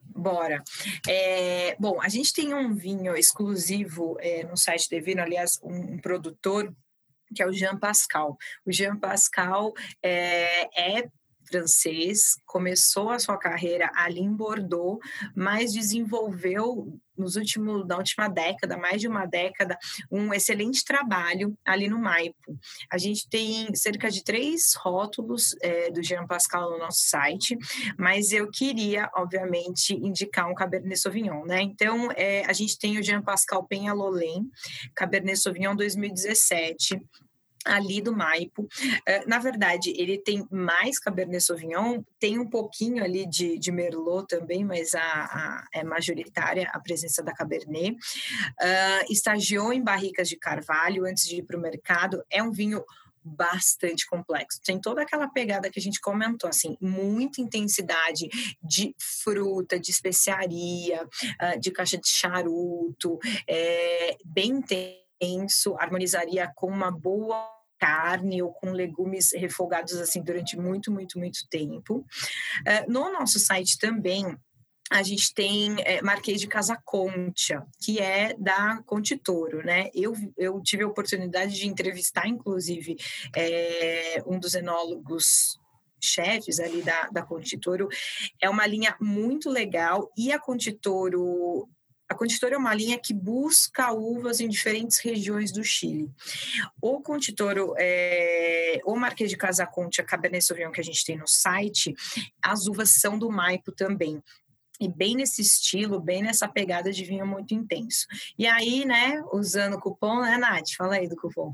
Bora. 0.04 0.62
É, 1.08 1.76
bom, 1.78 2.00
a 2.00 2.08
gente 2.08 2.32
tem 2.32 2.54
um 2.54 2.74
vinho 2.74 3.16
exclusivo 3.16 4.16
é, 4.20 4.44
no 4.44 4.56
site 4.56 4.88
da 4.90 4.96
Evino, 4.96 5.22
aliás, 5.22 5.58
um, 5.62 5.94
um, 5.94 5.98
produtor 5.98 6.74
que 7.34 7.42
é 7.42 7.46
o 7.46 7.52
Jean 7.52 7.78
Pascal. 7.78 8.36
O 8.64 8.70
Jean 8.70 8.96
Pascal 8.98 9.72
é, 10.02 10.98
é 10.98 11.10
francês, 11.52 12.36
começou 12.46 13.10
a 13.10 13.18
sua 13.18 13.36
carreira 13.36 13.90
ali 13.94 14.20
em 14.20 14.32
Bordeaux, 14.32 14.98
mas 15.36 15.72
desenvolveu 15.72 16.98
nos 17.16 17.36
últimos, 17.36 17.86
na 17.86 17.98
última 17.98 18.26
década, 18.26 18.76
mais 18.78 19.00
de 19.00 19.06
uma 19.06 19.26
década, 19.26 19.78
um 20.10 20.32
excelente 20.32 20.82
trabalho 20.82 21.54
ali 21.64 21.86
no 21.86 21.98
Maipo. 21.98 22.58
A 22.90 22.96
gente 22.96 23.28
tem 23.28 23.72
cerca 23.74 24.10
de 24.10 24.24
três 24.24 24.74
rótulos 24.74 25.54
é, 25.60 25.90
do 25.90 26.02
Jean 26.02 26.26
Pascal 26.26 26.70
no 26.70 26.78
nosso 26.78 27.02
site, 27.02 27.56
mas 27.98 28.32
eu 28.32 28.50
queria, 28.50 29.10
obviamente, 29.14 29.94
indicar 29.94 30.50
um 30.50 30.54
Cabernet 30.54 30.98
Sauvignon, 30.98 31.44
né? 31.44 31.60
Então, 31.60 32.10
é, 32.12 32.44
a 32.46 32.52
gente 32.54 32.78
tem 32.78 32.98
o 32.98 33.02
Jean 33.02 33.22
Pascal 33.22 33.66
Penhalolén, 33.66 34.46
Cabernet 34.94 35.38
Sauvignon 35.38 35.76
2017, 35.76 36.98
ali 37.64 38.00
do 38.00 38.14
Maipo. 38.14 38.62
Uh, 38.62 39.28
na 39.28 39.38
verdade, 39.38 39.92
ele 39.96 40.18
tem 40.18 40.46
mais 40.50 40.98
Cabernet 40.98 41.42
Sauvignon, 41.42 42.02
tem 42.18 42.38
um 42.38 42.48
pouquinho 42.48 43.02
ali 43.02 43.26
de, 43.26 43.58
de 43.58 43.72
Merlot 43.72 44.26
também, 44.26 44.64
mas 44.64 44.94
a, 44.94 45.00
a, 45.00 45.64
é 45.72 45.84
majoritária 45.84 46.68
a 46.72 46.80
presença 46.80 47.22
da 47.22 47.32
Cabernet. 47.32 47.92
Uh, 47.92 49.12
estagiou 49.12 49.72
em 49.72 49.82
barricas 49.82 50.28
de 50.28 50.36
carvalho 50.36 51.04
antes 51.04 51.24
de 51.24 51.36
ir 51.36 51.42
para 51.42 51.56
o 51.56 51.60
mercado. 51.60 52.22
É 52.30 52.42
um 52.42 52.50
vinho 52.50 52.84
bastante 53.24 54.06
complexo. 54.06 54.60
Tem 54.64 54.80
toda 54.80 55.02
aquela 55.02 55.28
pegada 55.28 55.70
que 55.70 55.78
a 55.78 55.82
gente 55.82 56.00
comentou, 56.00 56.50
assim, 56.50 56.76
muita 56.80 57.40
intensidade 57.40 58.28
de 58.62 58.94
fruta, 58.98 59.78
de 59.78 59.90
especiaria, 59.90 61.04
uh, 61.04 61.60
de 61.60 61.70
caixa 61.70 61.96
de 61.96 62.08
charuto, 62.08 63.18
é, 63.46 64.16
bem 64.24 64.50
intenso 64.50 65.01
intenso, 65.22 65.76
harmonizaria 65.78 66.50
com 66.54 66.66
uma 66.66 66.90
boa 66.90 67.48
carne 67.78 68.42
ou 68.42 68.52
com 68.52 68.70
legumes 68.70 69.32
refogados 69.32 69.94
assim 69.94 70.22
durante 70.22 70.56
muito, 70.56 70.90
muito, 70.92 71.18
muito 71.18 71.40
tempo. 71.48 72.04
Uh, 72.60 72.92
no 72.92 73.12
nosso 73.12 73.38
site 73.38 73.78
também 73.78 74.36
a 74.90 75.02
gente 75.02 75.32
tem 75.32 75.76
é, 75.80 76.02
Marquês 76.02 76.38
de 76.38 76.46
Casa 76.46 76.78
Concha, 76.84 77.66
que 77.80 77.98
é 77.98 78.34
da 78.38 78.82
Contitoro, 78.84 79.64
né? 79.64 79.88
Eu, 79.94 80.12
eu 80.36 80.60
tive 80.60 80.82
a 80.82 80.86
oportunidade 80.86 81.54
de 81.54 81.66
entrevistar, 81.66 82.28
inclusive, 82.28 82.96
é, 83.34 84.22
um 84.26 84.38
dos 84.38 84.54
enólogos 84.54 85.58
chefes 85.98 86.60
ali 86.60 86.82
da, 86.82 87.08
da 87.08 87.22
Contitoro. 87.22 87.88
É 88.40 88.50
uma 88.50 88.66
linha 88.66 88.94
muito 89.00 89.48
legal 89.48 90.12
e 90.16 90.30
a 90.30 90.38
Contitoro 90.38 91.66
a 92.08 92.14
Conditoro 92.14 92.54
é 92.54 92.58
uma 92.58 92.74
linha 92.74 92.98
que 92.98 93.14
busca 93.14 93.92
uvas 93.92 94.40
em 94.40 94.48
diferentes 94.48 94.98
regiões 94.98 95.50
do 95.50 95.64
Chile. 95.64 96.10
O 96.80 97.00
Conditoro, 97.00 97.74
é, 97.78 98.80
o 98.84 98.96
Marquês 98.96 99.30
de 99.30 99.36
Casaconte, 99.36 100.00
a 100.00 100.04
Cabernet 100.04 100.44
Sauvignon 100.44 100.72
que 100.72 100.80
a 100.80 100.84
gente 100.84 101.04
tem 101.04 101.16
no 101.16 101.26
site, 101.26 101.94
as 102.42 102.66
uvas 102.66 102.90
são 102.90 103.18
do 103.18 103.30
Maipo 103.30 103.72
também 103.72 104.22
e 104.80 104.88
bem 104.88 105.14
nesse 105.14 105.40
estilo, 105.42 106.00
bem 106.00 106.22
nessa 106.22 106.48
pegada 106.48 106.92
de 106.92 107.04
vinho 107.04 107.26
muito 107.26 107.54
intenso. 107.54 108.06
E 108.38 108.46
aí, 108.46 108.84
né, 108.84 109.22
usando 109.32 109.74
o 109.74 109.80
cupom, 109.80 110.20
né, 110.22 110.36
Nath? 110.36 110.70
Fala 110.76 110.96
aí 110.96 111.08
do 111.08 111.16
cupom 111.16 111.52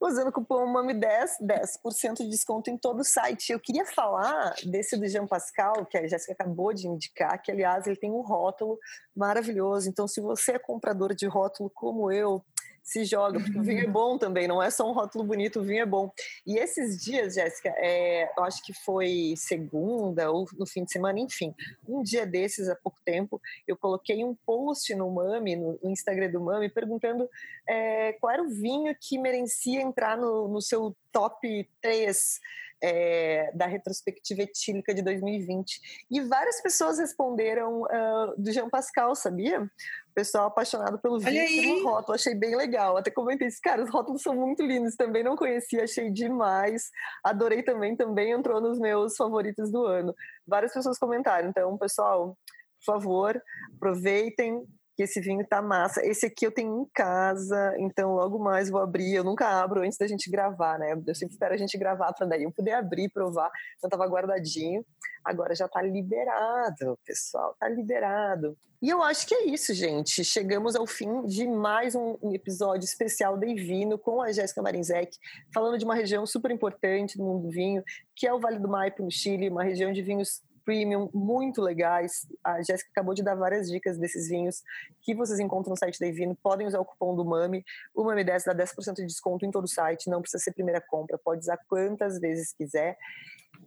usando 0.00 0.28
o 0.28 0.32
cupom 0.32 0.66
MAMI10, 0.72 1.32
10% 1.42 2.14
de 2.18 2.28
desconto 2.28 2.70
em 2.70 2.78
todo 2.78 3.00
o 3.00 3.04
site. 3.04 3.52
Eu 3.52 3.60
queria 3.60 3.84
falar 3.84 4.54
desse 4.64 4.96
do 4.96 5.06
Jean 5.06 5.26
Pascal, 5.26 5.84
que 5.84 5.98
a 5.98 6.06
Jéssica 6.06 6.32
acabou 6.32 6.72
de 6.72 6.88
indicar, 6.88 7.40
que 7.42 7.52
aliás 7.52 7.86
ele 7.86 7.96
tem 7.96 8.10
um 8.10 8.22
rótulo 8.22 8.78
maravilhoso. 9.14 9.88
Então, 9.88 10.08
se 10.08 10.20
você 10.20 10.52
é 10.52 10.58
comprador 10.58 11.14
de 11.14 11.26
rótulo 11.26 11.70
como 11.70 12.10
eu, 12.10 12.42
se 12.90 13.04
joga, 13.04 13.38
porque 13.38 13.56
o 13.56 13.62
vinho 13.62 13.84
é 13.84 13.86
bom 13.86 14.18
também, 14.18 14.48
não 14.48 14.60
é 14.60 14.68
só 14.68 14.88
um 14.90 14.92
rótulo 14.92 15.22
bonito, 15.22 15.60
o 15.60 15.62
vinho 15.62 15.82
é 15.82 15.86
bom. 15.86 16.10
E 16.44 16.58
esses 16.58 17.00
dias, 17.00 17.34
Jéssica, 17.34 17.72
é, 17.76 18.28
eu 18.36 18.42
acho 18.42 18.60
que 18.64 18.72
foi 18.72 19.34
segunda 19.36 20.28
ou 20.32 20.44
no 20.58 20.66
fim 20.66 20.82
de 20.82 20.90
semana, 20.90 21.20
enfim, 21.20 21.54
um 21.88 22.02
dia 22.02 22.26
desses, 22.26 22.68
há 22.68 22.74
pouco 22.74 22.98
tempo, 23.04 23.40
eu 23.68 23.76
coloquei 23.76 24.24
um 24.24 24.34
post 24.34 24.92
no 24.96 25.08
Mami, 25.08 25.54
no, 25.54 25.78
Instagram 25.84 26.32
do 26.32 26.40
Mami, 26.40 26.68
perguntando 26.68 27.30
é, 27.68 28.14
qual 28.14 28.32
era 28.32 28.42
o 28.42 28.50
vinho 28.50 28.92
que 29.00 29.16
merecia 29.18 29.80
entrar 29.80 30.16
no, 30.16 30.48
no 30.48 30.60
seu 30.60 30.92
top 31.12 31.68
3 31.80 32.40
é, 32.82 33.50
da 33.54 33.66
retrospectiva 33.66 34.42
etílica 34.42 34.94
de 34.94 35.02
2020. 35.02 36.06
E 36.10 36.20
várias 36.22 36.60
pessoas 36.62 36.98
responderam 36.98 37.82
uh, 37.82 38.34
do 38.36 38.50
Jean 38.52 38.68
Pascal, 38.68 39.14
sabia? 39.14 39.70
Pessoal 40.14 40.46
apaixonado 40.46 40.98
pelo 40.98 41.18
vinho 41.18 41.46
pelo 41.46 41.84
rótulo, 41.84 42.14
achei 42.14 42.34
bem 42.34 42.56
legal. 42.56 42.96
Até 42.96 43.10
comentei 43.10 43.48
isso, 43.48 43.60
cara, 43.62 43.82
os 43.82 43.90
rótulos 43.90 44.22
são 44.22 44.34
muito 44.34 44.62
lindos, 44.62 44.96
também 44.96 45.22
não 45.22 45.36
conhecia, 45.36 45.84
achei 45.84 46.10
demais. 46.10 46.90
Adorei 47.24 47.62
também, 47.62 47.96
também 47.96 48.32
entrou 48.32 48.60
nos 48.60 48.78
meus 48.78 49.16
favoritos 49.16 49.70
do 49.70 49.84
ano. 49.84 50.14
Várias 50.46 50.72
pessoas 50.72 50.98
comentaram, 50.98 51.48
então, 51.48 51.76
pessoal, 51.78 52.36
por 52.78 52.94
favor, 52.94 53.42
aproveitem, 53.76 54.66
que 55.00 55.04
esse 55.04 55.18
vinho 55.18 55.46
tá 55.46 55.62
massa. 55.62 56.04
Esse 56.04 56.26
aqui 56.26 56.46
eu 56.46 56.52
tenho 56.52 56.82
em 56.82 56.86
casa, 56.92 57.74
então 57.78 58.12
logo 58.12 58.38
mais 58.38 58.68
vou 58.68 58.82
abrir. 58.82 59.14
Eu 59.14 59.24
nunca 59.24 59.48
abro 59.48 59.80
antes 59.80 59.96
da 59.96 60.06
gente 60.06 60.30
gravar, 60.30 60.78
né? 60.78 60.92
Eu 60.92 61.14
sempre 61.14 61.32
espero 61.32 61.54
a 61.54 61.56
gente 61.56 61.78
gravar 61.78 62.12
para 62.12 62.26
daí 62.26 62.42
eu 62.42 62.52
poder 62.52 62.72
abrir, 62.72 63.08
provar. 63.08 63.50
Então 63.78 63.88
tava 63.88 64.06
guardadinho. 64.06 64.84
Agora 65.24 65.54
já 65.54 65.66
tá 65.66 65.80
liberado, 65.80 66.98
pessoal, 67.06 67.56
tá 67.58 67.66
liberado. 67.66 68.54
E 68.82 68.90
eu 68.90 69.02
acho 69.02 69.26
que 69.26 69.34
é 69.34 69.46
isso, 69.46 69.72
gente. 69.72 70.22
Chegamos 70.22 70.76
ao 70.76 70.86
fim 70.86 71.24
de 71.24 71.46
mais 71.46 71.94
um 71.94 72.34
episódio 72.34 72.84
especial 72.84 73.38
de 73.38 73.54
Vino 73.54 73.98
com 73.98 74.20
a 74.20 74.32
Jéssica 74.32 74.60
Marinzec, 74.60 75.16
falando 75.52 75.78
de 75.78 75.84
uma 75.84 75.94
região 75.94 76.26
super 76.26 76.50
importante 76.50 77.16
do 77.16 77.24
mundo 77.24 77.44
do 77.44 77.50
vinho, 77.50 77.82
que 78.14 78.26
é 78.26 78.34
o 78.34 78.40
Vale 78.40 78.58
do 78.58 78.68
Maipo, 78.68 79.02
no 79.02 79.10
Chile, 79.10 79.48
uma 79.48 79.64
região 79.64 79.92
de 79.92 80.02
vinhos 80.02 80.42
premium 80.70 81.10
muito 81.12 81.60
legais. 81.60 82.28
A 82.44 82.62
Jéssica 82.62 82.90
acabou 82.92 83.12
de 83.12 83.24
dar 83.24 83.34
várias 83.34 83.68
dicas 83.68 83.98
desses 83.98 84.28
vinhos 84.28 84.62
que 85.02 85.12
vocês 85.16 85.40
encontram 85.40 85.70
no 85.70 85.76
site 85.76 85.98
da 85.98 86.06
Evino. 86.06 86.36
Podem 86.40 86.64
usar 86.64 86.78
o 86.78 86.84
cupom 86.84 87.16
do 87.16 87.24
MAMI. 87.24 87.64
O 87.92 88.04
MAMI 88.04 88.22
10 88.22 88.44
dá 88.44 88.54
10% 88.54 88.94
de 88.94 89.06
desconto 89.06 89.44
em 89.44 89.50
todo 89.50 89.64
o 89.64 89.68
site. 89.68 90.08
Não 90.08 90.22
precisa 90.22 90.40
ser 90.40 90.52
primeira 90.52 90.80
compra. 90.80 91.18
Pode 91.18 91.40
usar 91.40 91.58
quantas 91.68 92.20
vezes 92.20 92.52
quiser. 92.52 92.96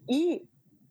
E 0.10 0.48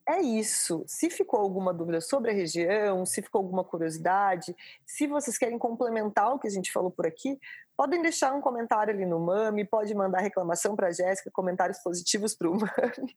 é 0.06 0.20
isso. 0.20 0.84
Se 0.86 1.08
ficou 1.08 1.40
alguma 1.40 1.72
dúvida 1.72 2.02
sobre 2.02 2.30
a 2.30 2.34
região, 2.34 3.06
se 3.06 3.22
ficou 3.22 3.38
alguma 3.38 3.64
curiosidade, 3.64 4.54
se 4.84 5.06
vocês 5.06 5.38
querem 5.38 5.58
complementar 5.58 6.34
o 6.34 6.38
que 6.38 6.46
a 6.46 6.50
gente 6.50 6.70
falou 6.70 6.90
por 6.90 7.06
aqui, 7.06 7.38
podem 7.74 8.02
deixar 8.02 8.34
um 8.34 8.40
comentário 8.42 8.92
ali 8.92 9.06
no 9.06 9.18
Mami, 9.18 9.64
pode 9.64 9.94
mandar 9.94 10.20
reclamação 10.20 10.76
para 10.76 10.88
a 10.88 10.92
Jéssica, 10.92 11.30
comentários 11.32 11.78
positivos 11.78 12.34
para 12.34 12.50
o 12.50 12.52
Mami. 12.60 13.16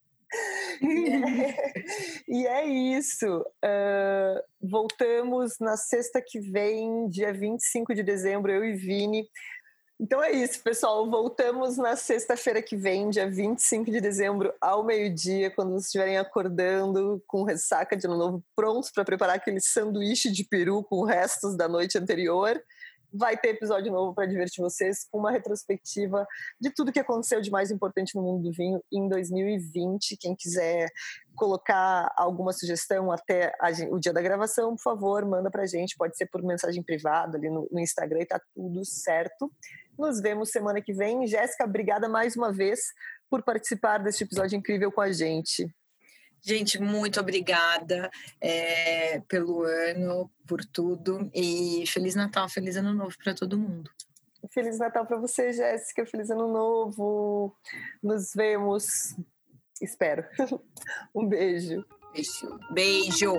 e 2.27 2.47
é 2.47 2.65
isso. 2.65 3.39
Uh, 3.63 4.41
voltamos 4.61 5.57
na 5.59 5.77
sexta 5.77 6.21
que 6.25 6.39
vem, 6.39 7.09
dia 7.09 7.33
25 7.33 7.93
de 7.93 8.03
dezembro, 8.03 8.51
eu 8.51 8.63
e 8.63 8.73
Vini. 8.73 9.27
Então 9.99 10.21
é 10.21 10.31
isso, 10.31 10.61
pessoal. 10.61 11.09
Voltamos 11.09 11.77
na 11.77 11.95
sexta-feira 11.95 12.61
que 12.61 12.75
vem, 12.75 13.09
dia 13.09 13.29
25 13.29 13.89
de 13.89 14.01
dezembro, 14.01 14.53
ao 14.59 14.83
meio-dia, 14.83 15.49
quando 15.49 15.71
vocês 15.71 15.85
estiverem 15.85 16.17
acordando 16.17 17.23
com 17.27 17.43
ressaca 17.43 17.95
de 17.95 18.07
novo, 18.07 18.43
prontos 18.55 18.91
para 18.91 19.05
preparar 19.05 19.37
aquele 19.37 19.61
sanduíche 19.61 20.29
de 20.29 20.43
peru 20.43 20.83
com 20.83 21.03
restos 21.03 21.55
da 21.55 21.69
noite 21.69 21.97
anterior 21.97 22.61
vai 23.17 23.37
ter 23.37 23.49
episódio 23.49 23.91
novo 23.91 24.13
para 24.13 24.25
divertir 24.25 24.61
vocês 24.61 25.07
com 25.09 25.19
uma 25.19 25.31
retrospectiva 25.31 26.27
de 26.59 26.69
tudo 26.69 26.91
que 26.91 26.99
aconteceu 26.99 27.41
de 27.41 27.49
mais 27.49 27.71
importante 27.71 28.15
no 28.15 28.21
mundo 28.21 28.43
do 28.43 28.51
vinho 28.51 28.83
em 28.91 29.07
2020. 29.07 30.17
Quem 30.17 30.35
quiser 30.35 30.89
colocar 31.35 32.11
alguma 32.17 32.51
sugestão 32.51 33.11
até 33.11 33.53
a, 33.59 33.69
o 33.89 33.99
dia 33.99 34.13
da 34.13 34.21
gravação, 34.21 34.75
por 34.75 34.81
favor, 34.81 35.25
manda 35.25 35.49
para 35.49 35.63
a 35.63 35.67
gente. 35.67 35.97
Pode 35.97 36.17
ser 36.17 36.27
por 36.27 36.43
mensagem 36.43 36.83
privada 36.83 37.37
ali 37.37 37.49
no, 37.49 37.67
no 37.71 37.79
Instagram 37.79 38.21
e 38.21 38.25
tá 38.25 38.41
tudo 38.53 38.83
certo. 38.85 39.51
Nos 39.97 40.19
vemos 40.19 40.49
semana 40.49 40.81
que 40.81 40.93
vem. 40.93 41.25
Jéssica, 41.25 41.63
obrigada 41.63 42.09
mais 42.09 42.35
uma 42.35 42.51
vez 42.51 42.79
por 43.29 43.43
participar 43.43 43.99
deste 43.99 44.23
episódio 44.23 44.57
incrível 44.57 44.91
com 44.91 45.01
a 45.01 45.11
gente. 45.11 45.73
Gente, 46.45 46.79
muito 46.79 47.19
obrigada 47.19 48.11
é, 48.39 49.19
pelo 49.21 49.63
ano, 49.63 50.29
por 50.45 50.63
tudo. 50.63 51.27
E 51.33 51.83
Feliz 51.87 52.13
Natal, 52.13 52.47
Feliz 52.47 52.75
Ano 52.75 52.93
Novo 52.93 53.15
para 53.23 53.33
todo 53.33 53.57
mundo. 53.57 53.89
Feliz 54.51 54.77
Natal 54.77 55.07
para 55.07 55.17
você, 55.17 55.51
Jéssica. 55.51 56.05
Feliz 56.05 56.29
Ano 56.29 56.47
Novo. 56.47 57.55
Nos 58.03 58.31
vemos. 58.35 59.15
Espero. 59.81 60.23
Um 61.15 61.27
beijo. 61.27 61.83
Beijo. 62.13 62.59
Beijo. 62.71 63.33